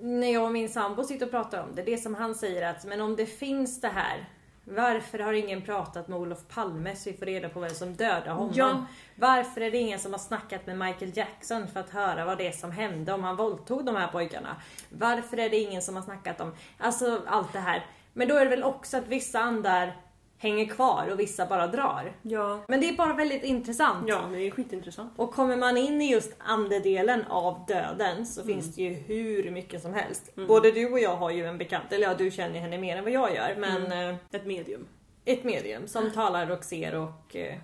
[0.00, 2.84] när jag och min sambo sitter och pratar om det, det som han säger att
[2.84, 4.28] men om det finns det här
[4.64, 8.30] varför har ingen pratat med Olof Palme så vi får reda på vem som dödade
[8.30, 8.52] honom?
[8.54, 8.86] Ja.
[9.14, 12.46] Varför är det ingen som har snackat med Michael Jackson för att höra vad det
[12.46, 14.56] är som hände om han våldtog de här pojkarna?
[14.88, 17.86] Varför är det ingen som har snackat om, alltså allt det här.
[18.12, 19.96] Men då är det väl också att vissa andar
[20.44, 22.12] hänger kvar och vissa bara drar.
[22.22, 22.60] Ja.
[22.68, 24.08] Men det är bara väldigt intressant.
[24.08, 25.12] Ja, det är skitintressant.
[25.16, 29.82] Och kommer man in i just andedelen av döden så finns det ju hur mycket
[29.82, 30.34] som helst.
[30.48, 33.04] Både du och jag har ju en bekant, eller ja du känner henne mer än
[33.04, 34.86] vad jag gör, men eh, Ett medium.
[35.24, 37.54] ett medium som talar och ser och eh,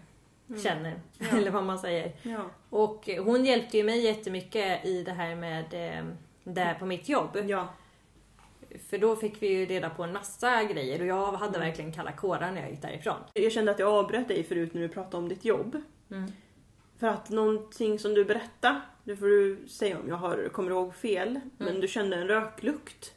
[0.63, 0.95] känner.
[1.33, 2.13] Eller vad man säger.
[2.23, 2.41] Ja.
[2.71, 5.65] Och hon hjälpte ju mig jättemycket i det här med
[5.99, 6.05] eh,
[6.45, 7.39] det här på mitt jobb.
[7.49, 7.69] Ja.
[8.91, 12.13] För då fick vi ju reda på en massa grejer och jag hade verkligen kalla
[12.13, 13.17] kårar när jag gick därifrån.
[13.35, 15.83] Jag kände att jag avbröt dig förut när du pratade om ditt jobb.
[16.11, 16.33] Mm.
[16.99, 20.95] För att någonting som du berättade, det får du säga om jag har, kommer ihåg
[20.95, 23.15] fel, men du kände en röklukt.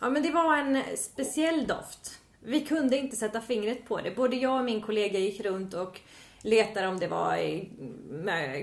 [0.00, 2.20] Ja men det var en speciell doft.
[2.40, 4.10] Vi kunde inte sätta fingret på det.
[4.16, 6.00] Både jag och min kollega gick runt och
[6.42, 7.38] letade om det var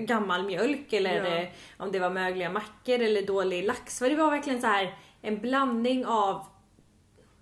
[0.06, 1.46] gammal mjölk eller Ja.
[1.76, 3.98] om det var mögliga mackor eller dålig lax.
[3.98, 6.46] För det var verkligen så här en blandning av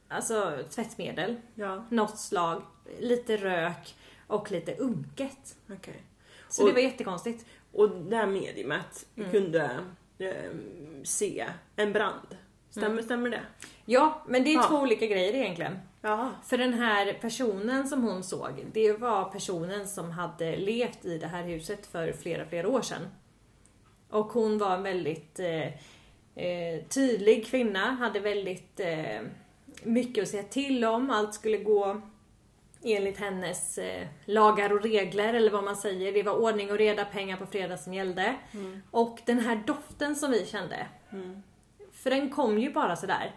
[0.09, 2.62] alltså tvättmedel, Ja, något slag,
[3.01, 3.95] lite rök
[4.27, 5.57] och lite unket.
[5.73, 6.03] okej.
[6.49, 7.47] Så Och- det var jättekonstigt.
[7.73, 9.31] Och det här mediumet Mm.
[9.31, 9.71] kunde
[10.19, 10.51] eh,
[11.05, 12.37] se en brand.
[12.71, 13.05] Stämmer, Mm.
[13.05, 13.41] stämmer det?
[13.85, 14.62] Ja, men det är Ja.
[14.69, 15.79] två olika grejer egentligen.
[16.01, 16.31] Jaha.
[16.45, 21.27] För den här personen som hon såg, det var personen som hade levt i det
[21.27, 23.09] här huset för flera, flera år sedan.
[24.11, 25.69] Och hon var en väldigt eh,
[26.37, 29.20] eh, tydlig kvinna, hade väldigt eh,
[29.83, 31.11] mycket att säga till om.
[31.11, 32.01] Allt skulle gå
[32.83, 36.12] enligt hennes eh, lagar och regler, eller vad man säger.
[36.12, 38.35] Det var ordning och reda, pengar på fredag som gällde.
[38.90, 40.87] Och den här doften som vi kände,
[41.92, 43.35] för den kom ju bara sådär.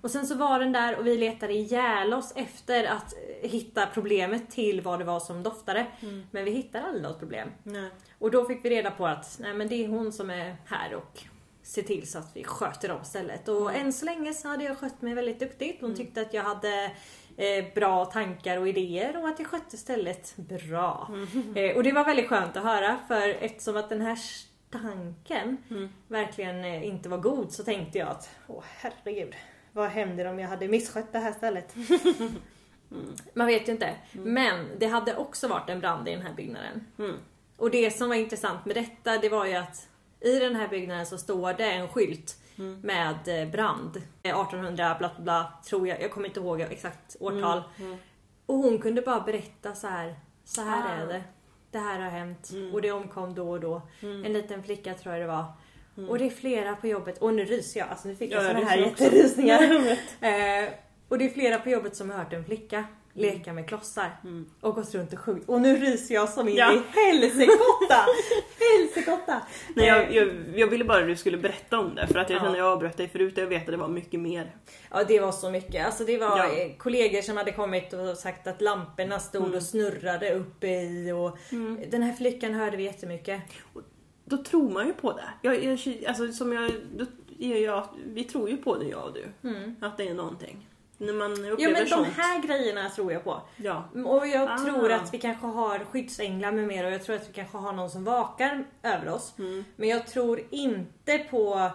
[0.00, 3.86] Och sen så var den där och vi letade ihjäl oss efter att eh, hitta
[3.86, 5.86] problemet till vad det var som doftade.
[6.30, 7.48] Men vi hittade aldrig något problem.
[7.62, 7.90] Nej.
[8.18, 10.94] Och då fick vi reda på att nej, men det är hon som är här
[10.94, 11.22] och
[11.64, 13.48] ser till så att vi sköter om stället.
[13.48, 15.80] Och än så länge så hade jag skött mig väldigt duktigt.
[15.80, 16.90] Hon tyckte att jag hade
[17.36, 21.10] eh, bra tankar och idéer och att jag skötte stället bra.
[21.54, 25.56] Eh, och det var väldigt skönt att höra för eftersom att den här stanken
[26.08, 29.34] verkligen eh, inte var god så tänkte jag att åh herregud.
[29.72, 31.74] Vad händer om jag hade misskött det här stället?
[33.34, 33.94] Man vet ju inte.
[34.12, 36.86] Men det hade också varit en brand i den här byggnaden.
[36.98, 37.16] Mm.
[37.56, 39.88] Och det som var intressant med detta det var ju att
[40.24, 42.36] i den här byggnaden så står det en skylt
[42.82, 43.96] med eh, brand.
[43.96, 46.02] Eh, 1800 bla bla bla tror jag.
[46.02, 47.62] Jag kommer inte ihåg exakt årtal.
[48.46, 50.14] Och hon kunde bara berätta så här.
[50.44, 51.02] Så här Ah.
[51.02, 51.22] är det.
[51.70, 53.82] Det här har hänt och det omkom då och då.
[54.00, 55.44] En liten flicka tror jag det var.
[56.08, 57.18] Och det är flera på jobbet.
[57.18, 57.88] Och nu ryser jag.
[57.88, 59.60] Alltså nu fick jag Ja, såna här jätterysningar.
[60.20, 60.70] Eh,
[61.08, 62.84] och det är flera på jobbet som har hört en flicka
[63.14, 64.16] leka med klossar.
[64.24, 64.46] Mm.
[64.60, 65.48] Och gått runt och sjungit.
[65.48, 66.72] Och nu ryser jag som in Ja.
[66.72, 68.06] i helsikotta!
[68.60, 69.42] helsikotta!
[69.76, 72.30] Nej, Eh, jag, jag, jag ville bara att du skulle berätta om det för att
[72.30, 72.42] jag Ja.
[72.42, 74.56] kände jag avbröt dig förut och jag vet att det var mycket mer.
[74.90, 75.86] Ja det var så mycket.
[75.86, 76.56] Alltså det var Ja.
[76.56, 79.54] eh, kollegor som hade kommit och sagt att lamporna stod Mm.
[79.56, 81.38] och snurrade uppe i och
[81.90, 83.42] den här flickan hörde vi jättemycket.
[84.24, 85.24] Då tror man ju på det.
[85.42, 87.04] Jag, jag, alltså, som jag, då,
[87.46, 89.24] jag, vi tror ju på det jag och du.
[89.86, 90.68] Att det är någonting.
[91.06, 92.08] När man upplever Ja men de sånt.
[92.16, 93.42] här grejerna tror jag på.
[93.56, 93.84] Ja.
[94.06, 94.58] Och jag Ah.
[94.58, 97.72] tror att vi kanske har skyddsänglar med mer och jag tror att vi kanske har
[97.72, 99.34] någon som vakar över oss.
[99.38, 99.64] Mm.
[99.76, 101.70] Men jag tror inte på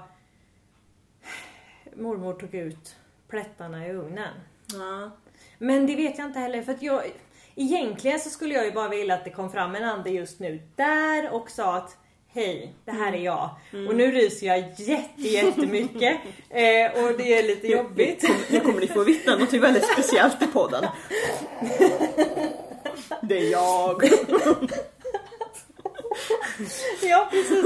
[1.95, 2.95] mormor tog ut
[3.27, 4.33] plättarna i ugnen.
[4.73, 5.11] ja.
[5.57, 7.03] Men det vet jag inte heller för att jag
[7.55, 10.61] Egentligen så skulle jag ju bara vilja att det kom fram en ande just nu
[10.75, 11.97] där och sa att
[12.33, 13.49] Hej, det här är jag.
[13.87, 16.17] Och nu ryser jag jätte, jättemycket.
[16.49, 18.29] eh, och det är lite jobbigt.
[18.49, 20.85] Nu kommer ni få vittna något väldigt speciellt i podden.
[23.21, 24.03] Det är jag.
[27.01, 27.65] Ja precis.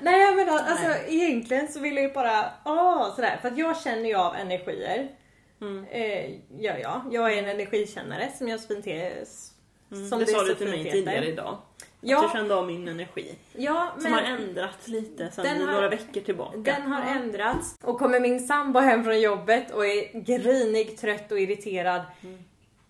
[0.00, 3.38] Nej menar alltså egentligen så vill jag ju bara, åh sådär.
[3.42, 5.08] För att jag känner ju av energier.
[5.60, 5.84] Mm.
[5.90, 7.02] Eh, gör jag.
[7.10, 9.24] Jag är en energikännare som jag spinter...
[10.10, 11.58] Som det sa så du till fint mig tidigare idag.
[12.04, 12.24] Ja.
[12.24, 13.34] Att du kände av min energi.
[13.52, 16.58] Ja Som har men ändrats lite sen har- några veckor tillbaka.
[16.62, 17.78] den har ändrats.
[17.82, 22.02] Och kommer min sambo hem från jobbet och är grinig, trött och irriterad.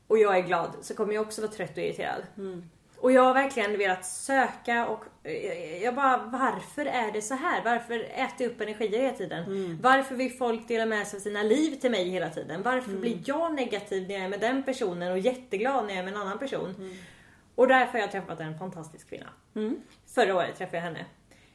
[0.07, 2.23] Och jag är glad så kommer jag också vara trött och irriterad.
[3.01, 7.65] Och jag har verkligen velat söka och eh, jag bara varför är det så här?
[7.65, 9.79] Varför äter jag upp energier hela tiden?
[9.83, 12.63] Varför vill folk dela med sig av sina liv till mig hela tiden?
[12.63, 16.03] Varför blir jag negativ när jag är med den personen och jätteglad när jag är
[16.05, 16.97] med en annan person?
[17.55, 19.29] Och därför har jag träffat en fantastisk kvinna.
[20.15, 21.05] Förra året träffade jag henne.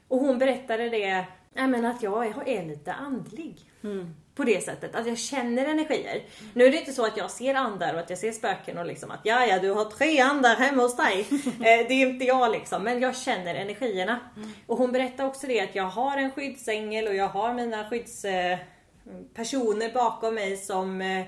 [0.07, 3.59] Och hon berättade det, men att jag är, lite andlig.
[4.35, 6.23] På det sättet, att jag känner energier.
[6.53, 8.85] Nu är det inte så att jag ser andar och att jag ser spöken och
[8.85, 11.19] liksom att ja ja du har tre andar hemma hos dig.
[11.45, 14.19] eh, det är inte jag liksom, men jag känner energierna.
[14.67, 18.25] Och hon berättade också det att jag har en skyddsängel och jag har mina skydds...
[18.25, 18.57] Eh,
[19.93, 21.25] bakom mig som eh,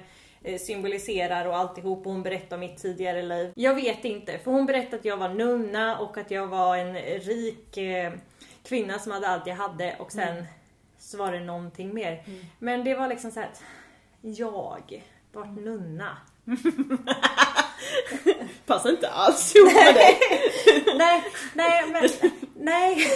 [0.59, 3.51] symboliserar och alltihop och hon berättade om mitt tidigare liv.
[3.55, 6.95] Jag vet inte, för hon berättade att jag var nunna och att jag var en
[6.95, 8.13] rik eh,
[8.63, 10.45] kvinna som hade allt jag hade och sen
[10.99, 12.23] så var det någonting mer.
[12.59, 13.63] Men det var liksom så här att
[14.21, 15.01] jag
[15.31, 16.17] vart nunna.
[18.65, 20.19] Passar inte alls ihop med dig.
[20.97, 21.23] nej,
[21.53, 22.09] nej, men
[22.55, 23.07] nej.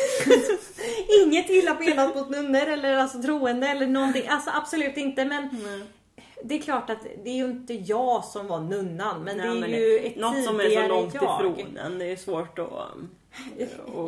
[1.26, 4.28] Inget illa menat mot nunnor eller alltså troende eller någonting.
[4.28, 5.50] Alltså absolut inte men
[6.44, 9.52] det är klart att det är ju inte jag som var nunnan men Nej, det
[9.58, 11.24] är men ju ett Något som är så långt jag.
[11.24, 12.00] ifrån en.
[12.00, 12.70] Det är svårt att...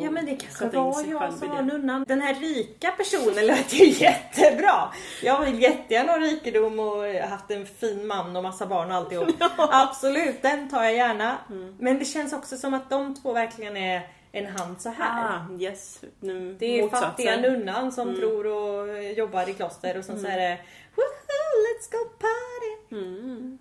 [0.02, 2.04] Ja men det kanske var jag som var nunnan.
[2.08, 4.92] Den här rika personen lät ju jättebra.
[5.22, 9.28] Jag vill jättegärna ha rikedom och haft en fin man och massa barn och alltihop.
[9.58, 11.36] Absolut, den tar jag gärna.
[11.50, 11.76] Mm.
[11.78, 15.24] Men det känns också som att de två verkligen är en hand så här.
[15.28, 16.00] Ah, yes.
[16.20, 17.10] Nu Det är motsatsen.
[17.10, 18.20] fattiga nunnan som Mm.
[18.20, 20.58] tror och jobbar i kloster och sen så är det
[20.98, 23.02] Woohoo, let's go party.
[23.02, 23.58] Mm.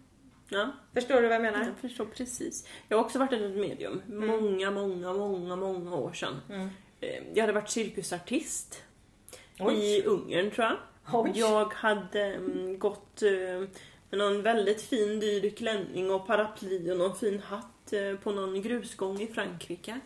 [0.49, 1.59] Ja, Förstår du vad jag menar?
[1.65, 2.67] jag förstår precis.
[2.87, 4.01] Jag har också varit ett medium.
[4.07, 4.27] Mm.
[4.27, 6.41] Många, många, många, många år sedan.
[7.01, 8.83] Eh, Jag hade varit cirkusartist
[9.59, 9.75] Oj.
[9.75, 10.77] i Ungern tror jag.
[11.13, 11.31] Oj.
[11.35, 13.29] Jag hade mm, gått eh,
[14.09, 18.61] med någon väldigt fin dyr klänning och paraply och någon fin hatt eh, på någon
[18.61, 19.99] grusgång i Frankrike.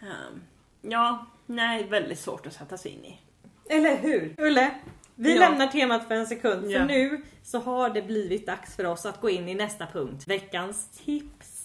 [0.00, 0.42] Ehm,
[0.84, 3.20] Ja, nej, väldigt svårt att sätta sig in i.
[3.68, 4.34] Eller hur?
[4.38, 4.74] Ulle,
[5.22, 5.40] vi Ja.
[5.40, 6.64] lämnar temat för en sekund.
[6.64, 6.84] För Ja.
[6.84, 10.24] nu så har det blivit dags för oss att gå in i nästa punkt.
[10.28, 11.58] Veckans tips.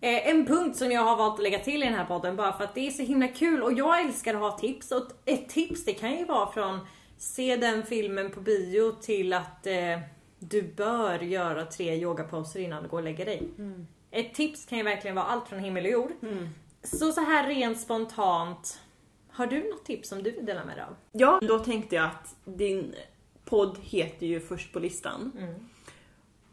[0.00, 2.52] Eh, En punkt som jag har valt att lägga till i den här podden bara
[2.52, 4.92] för att det är så himla kul och jag älskar att ha tips.
[4.92, 6.80] Och ett tips det kan ju vara från
[7.18, 9.74] se den filmen på bio till att eh,
[10.38, 13.48] du bör göra tre yogaposer innan du går och lägger dig.
[14.10, 16.10] Ett tips kan ju verkligen vara allt från himmel och jord.
[16.82, 18.80] Så så här rent spontant.
[19.30, 20.94] Har du något tips som du vill dela med dig av?
[21.12, 22.94] Ja, då tänkte jag att din
[23.44, 25.32] podd heter ju Först på listan.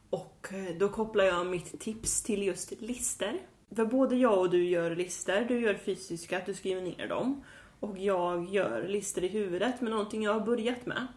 [0.10, 3.40] Och eh, då kopplar jag mitt tips till just lister.
[3.76, 5.46] För både jag och du gör lister.
[5.46, 7.44] Du gör fysiska, att du skriver ner dem.
[7.80, 9.82] och jag gör listor i huvudet.
[9.82, 11.08] Men någonting jag har börjat med,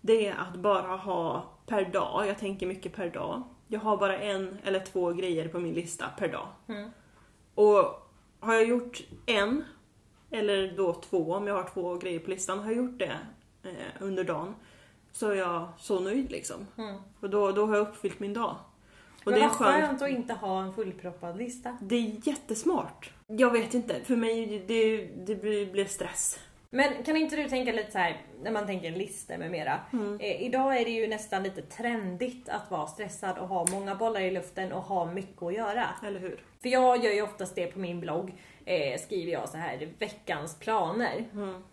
[0.00, 3.42] det är att bara ha per dag, jag tänker mycket per dag.
[3.68, 6.48] Jag har bara en eller två grejer på min lista per dag.
[7.54, 8.10] Och
[8.40, 9.64] har jag gjort en,
[10.30, 13.18] eller då två om jag har två grejer på listan, har jag gjort det
[13.62, 14.54] eh, under dagen
[15.12, 16.66] så är jag så nöjd liksom.
[17.20, 18.56] Och då, då har jag uppfyllt min dag.
[19.24, 19.86] Och Men det är skönt.
[19.86, 21.78] skönt att inte ha en fullproppad lista.
[21.80, 23.10] Det är jättesmart.
[23.26, 25.34] Jag vet inte, för mig det, det
[25.72, 26.38] blir stress.
[26.72, 29.80] Men kan inte du tänka lite så här när man tänker listor med mera.
[30.20, 34.20] Eh, idag är det ju nästan lite trendigt att vara stressad och ha många bollar
[34.20, 35.86] i luften och ha mycket att göra.
[36.06, 36.44] Eller hur?
[36.62, 38.34] För jag gör ju oftast det på min blogg.
[38.64, 41.24] Eh, skriver jag så här veckans planer.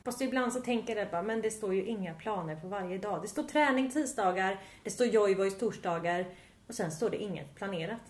[0.06, 3.22] Fast ibland så tänker jag bara, men det står ju inga planer för varje dag.
[3.22, 6.26] Det står träning tisdagar, det står Joyvoice torsdagar
[6.68, 8.02] och sen står det inget planerat.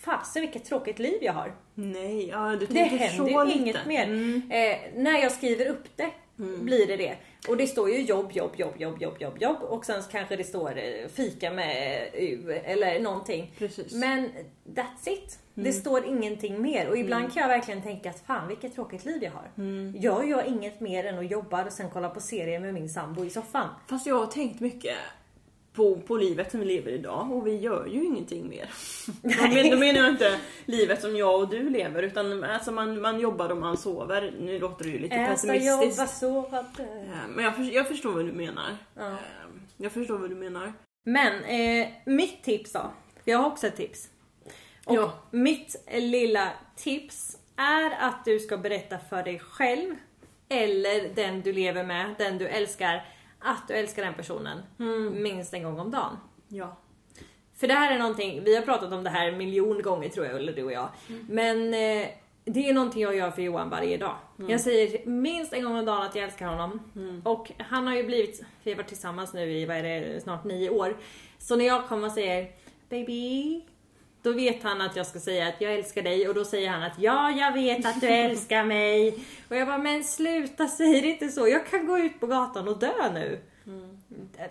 [0.00, 1.54] Fasen vilket tråkigt liv jag har.
[1.74, 3.58] Nej, ja du Det händer ju lite.
[3.58, 4.04] inget mer.
[4.04, 4.42] Mm.
[4.50, 7.16] Eh, när jag skriver upp det blir det det.
[7.48, 10.44] Och det står ju jobb, jobb, jobb, jobb, jobb, jobb, jobb och sen kanske det
[10.44, 13.52] står eh, fika med U eller någonting.
[13.58, 13.92] Precis.
[13.92, 14.08] Mm.
[14.10, 14.30] Men
[14.74, 15.38] that's it.
[15.54, 19.22] Det står ingenting mer och ibland kan jag verkligen tänka att fan vilket tråkigt liv
[19.24, 19.50] jag har.
[19.58, 19.94] Mm.
[20.00, 23.24] Jag gör inget mer än att jobba och sen kolla på serier med min sambo
[23.24, 23.68] i soffan.
[23.86, 24.96] Fast jag har tänkt mycket
[25.78, 28.70] på, på livet som vi lever idag och vi gör ju ingenting mer.
[29.22, 33.00] Då men- Då menar jag inte livet som jag och du lever utan alltså man,
[33.00, 34.34] man jobbar och man sover.
[34.40, 35.66] Nu låter det ju lite Äta, pessimistiskt.
[35.98, 36.58] jobba, sova.
[36.58, 38.76] Eh, Men jag, för, jag förstår vad du menar.
[38.94, 39.06] Ja.
[39.10, 39.14] Eh,
[39.76, 40.72] Jag förstår vad du menar.
[41.04, 42.92] Men eh, mitt tips då.
[43.24, 44.08] Jag har också ett tips.
[44.84, 45.12] Och Ja.
[45.30, 49.94] mitt lilla tips är att du ska berätta för dig själv
[50.48, 53.04] eller den du lever med, den du älskar,
[53.38, 54.62] att du älskar den personen
[55.22, 56.16] minst en gång om dagen.
[56.48, 56.76] Ja.
[57.56, 60.26] För det här är någonting, vi har pratat om det här en miljon gånger tror
[60.26, 60.88] jag, eller du och jag.
[61.28, 62.08] Men eh,
[62.44, 64.16] det är någonting jag gör för Johan varje dag.
[64.48, 66.80] Jag säger minst en gång om dagen att jag älskar honom.
[67.24, 70.44] Och han har ju blivit, vi har varit tillsammans nu i, vad är det, snart
[70.44, 70.96] nio år.
[71.38, 72.50] Så när jag kommer och säger
[72.88, 73.62] Baby,
[74.28, 76.82] då vet han att jag ska säga att jag älskar dig och då säger han
[76.82, 79.24] att ja, jag vet att du älskar mig.
[79.48, 81.48] Och jag bara, men sluta säg det inte så.
[81.48, 83.40] Jag kan gå ut på gatan och dö nu.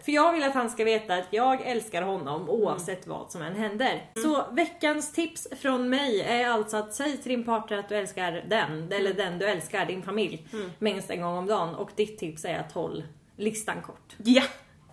[0.06, 3.56] För jag vill att han ska veta att jag älskar honom oavsett vad som än
[3.56, 4.06] händer.
[4.16, 8.44] Så veckans tips från mig är alltså att säg till din partner att du älskar
[8.48, 10.48] den, eller den du älskar, din familj,
[10.80, 11.76] minst en gång om dagen.
[11.76, 13.04] Och ditt tips är att håll
[13.36, 14.16] listan kort.
[14.18, 14.44] Ja!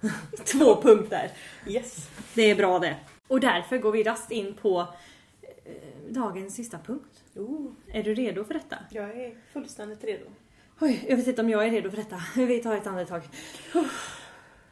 [0.45, 1.31] Två punkter.
[1.67, 2.09] Yes.
[2.35, 2.97] Det är bra det.
[3.29, 4.87] Och därför går vi rast in på
[5.43, 5.73] eh,
[6.09, 7.23] dagens sista punkt.
[7.35, 8.79] Oh, Är du redo för detta?
[8.91, 10.25] jag är fullständigt redo.
[10.81, 12.23] Oj, jag vet inte om jag är redo för detta.
[12.37, 13.23] Vi tar ett andetag.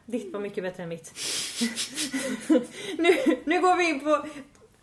[0.05, 1.13] Ditt var mycket bättre än mitt.
[2.97, 4.25] nu, nu går vi in på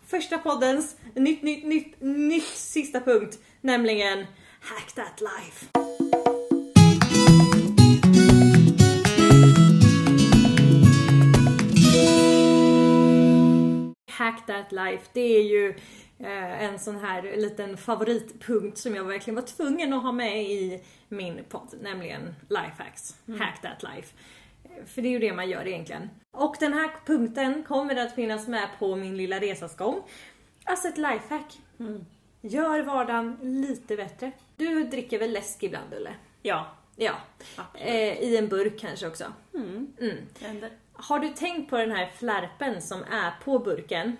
[0.07, 3.39] första poddens nytt, nytt, nytt, nytt sista punkt.
[3.61, 4.25] Nämligen
[4.61, 5.90] Hack That Life.
[14.21, 15.69] Hack That Life, det är ju
[16.19, 20.81] eh, en sån här liten favoritpunkt som jag verkligen var tvungen att ha med i
[21.09, 23.15] min podd, nämligen Lifehacks.
[23.39, 24.15] Hack That Life.
[24.63, 26.09] Eh, För det är ju det man gör egentligen.
[26.37, 30.01] Och den här punkten kommer att finnas med på min lilla resas gång.
[30.63, 31.59] Alltså ett lifehack.
[32.41, 34.31] Gör vardagen lite bättre.
[34.57, 36.17] Du dricker väl läsk ibland eller?
[36.41, 36.65] Ja.
[36.95, 37.13] Ja.
[37.73, 39.25] Eh, I en burk kanske också.
[39.53, 39.87] Mm.
[39.99, 40.17] Mm.
[40.41, 40.69] Händer.
[41.01, 44.17] Har du tänkt på den här flärpen som är på burken?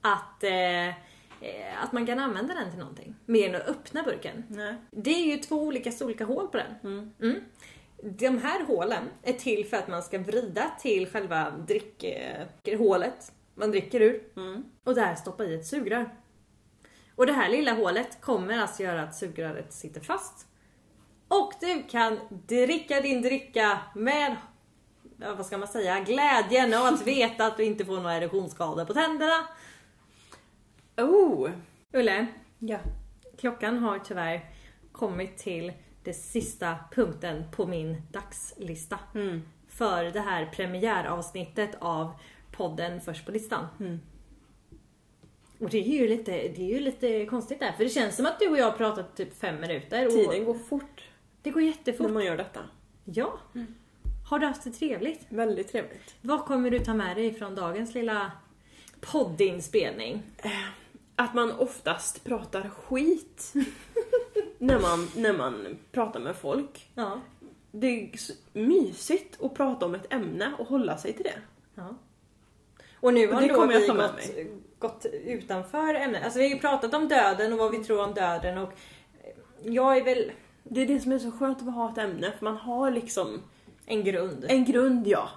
[0.00, 3.14] Att, eh, eh, att man kan använda den till någonting.
[3.26, 4.44] Mer än att öppna burken.
[4.48, 4.74] Nej.
[4.90, 7.02] Det är ju två olika storlekar hål på den.
[7.20, 7.40] Mm.
[8.02, 14.00] De här hålen är till för att man ska vrida till själva drickhålet man dricker
[14.00, 14.22] ur.
[14.36, 14.64] Mm.
[14.84, 16.10] Och där stoppa i ett sugrör.
[17.16, 20.46] Och det här lilla hålet kommer alltså göra att sugröret sitter fast.
[21.28, 24.36] Och du kan dricka din dricka med,
[25.20, 28.84] ja, vad ska man säga, glädjen och att veta att du inte får några erosionsskador
[28.84, 29.46] på tänderna.
[30.96, 31.50] Oh!
[31.92, 32.26] Ulle,
[32.58, 32.78] Ja.
[33.38, 34.50] klockan har tyvärr
[34.92, 35.72] kommit till
[36.04, 38.98] den sista punkten på min dagslista.
[39.14, 39.42] Mm.
[39.68, 42.12] För det här premiäravsnittet av
[42.52, 43.66] podden Först på listan.
[43.80, 44.00] Mm.
[45.60, 48.26] Och det är ju lite, det är ju lite konstigt där, för det känns som
[48.26, 50.06] att du och jag har pratat typ fem minuter.
[50.06, 51.02] Och Tiden går fort
[51.42, 52.06] Det går jättefort.
[52.06, 52.60] när man gör detta.
[53.04, 53.38] Ja.
[54.30, 55.26] Har du haft det trevligt?
[55.28, 56.14] Väldigt trevligt.
[56.22, 58.32] Vad kommer du ta med dig från dagens lilla
[59.00, 60.22] poddinspelning?
[61.16, 63.52] Att man oftast pratar skit
[64.58, 66.90] när, man, när man pratar med folk.
[66.94, 67.20] Ja.
[67.70, 68.10] Det är
[68.52, 71.38] mysigt att prata om ett ämne och hålla sig till det.
[71.74, 71.88] ja.
[72.94, 74.30] Och nu har det då vi gått,
[74.78, 76.24] gått utanför ämnet.
[76.24, 78.72] Alltså vi har ju pratat om döden och vad vi tror om döden och
[79.62, 82.44] jag är väl Det är det som är så skönt att ha ett ämne, för
[82.44, 83.42] man har liksom
[83.90, 84.44] En grund.
[84.48, 85.28] en grund ja.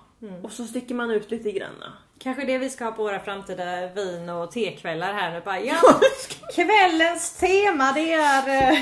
[0.44, 1.84] Och så sticker man ut lite grann.
[2.20, 5.42] Kanske det vi ska ha på våra framtida vin och tekvällar här nu.
[5.46, 5.76] Bara, ja,
[6.56, 8.80] kvällens tema det är eh,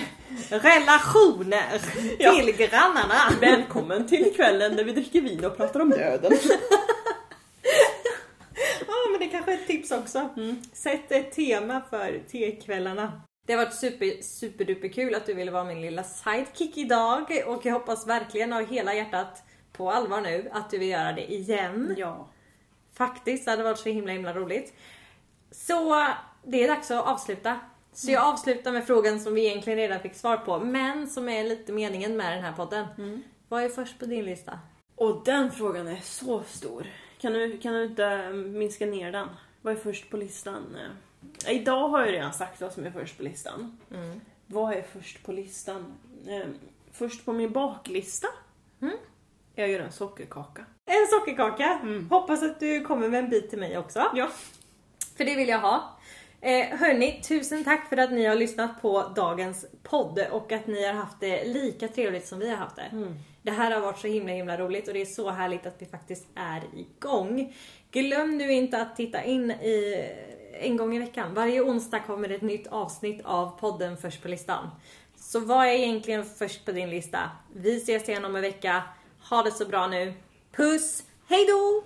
[0.50, 1.82] relationer
[2.20, 2.32] Ja.
[2.32, 3.16] till grannarna.
[3.42, 6.32] Välkommen till kvällen där vi dricker vin och pratar om döden.
[8.88, 10.30] Ja men det kanske är ett tips också.
[10.74, 13.22] Sätt ett tema för tekvällarna.
[13.48, 17.66] Det har varit super, superduper kul att du ville vara min lilla sidekick idag och
[17.66, 19.44] jag hoppas verkligen av hela hjärtat
[19.74, 21.96] på allvar nu att du vill göra det igen.
[21.98, 22.28] Ja.
[22.94, 24.74] Faktiskt, det hade varit så himla himla roligt.
[25.52, 26.08] Så
[26.44, 27.60] det är dags att avsluta.
[27.94, 31.44] Så jag avslutar med frågan som vi egentligen redan fick svar på, men som är
[31.44, 32.86] lite meningen med den här podden.
[33.48, 34.60] Vad är först på din lista?
[34.96, 36.88] Och den frågan är så stor.
[37.20, 39.28] Kan du, kan du inte minska ner den?
[39.62, 40.78] Vad är först på listan?
[41.46, 43.78] Eh, Idag har jag redan sagt vad som är först på listan.
[44.48, 45.86] Vad är först på listan?
[46.28, 46.48] Eh,
[46.92, 48.28] Först på min baklista
[48.80, 48.92] är
[49.58, 50.66] att göra en sockerkaka.
[50.86, 51.80] En sockerkaka!
[52.10, 54.12] Hoppas att du kommer med en bit till mig också.
[54.16, 54.30] Ja.
[55.18, 55.98] För det vill jag ha.
[56.42, 60.86] Eh, hörni, tusen tack för att ni har lyssnat på dagens podd och att ni
[60.86, 63.14] har haft det lika trevligt som vi har haft det.
[63.42, 65.86] Det här har varit så himla himla roligt och det är så härligt att vi
[65.86, 67.54] faktiskt är igång.
[67.92, 70.06] Glöm nu inte att titta in i
[70.54, 71.34] en gång i veckan.
[71.34, 74.70] Varje onsdag kommer ett nytt avsnitt av podden Först på listan.
[75.16, 77.20] Så vad är egentligen först på din lista?
[77.56, 78.84] Vi ses igen om en vecka.
[79.32, 80.14] Ha det så bra nu.
[80.52, 81.04] Puss!
[81.28, 81.84] Hejdå!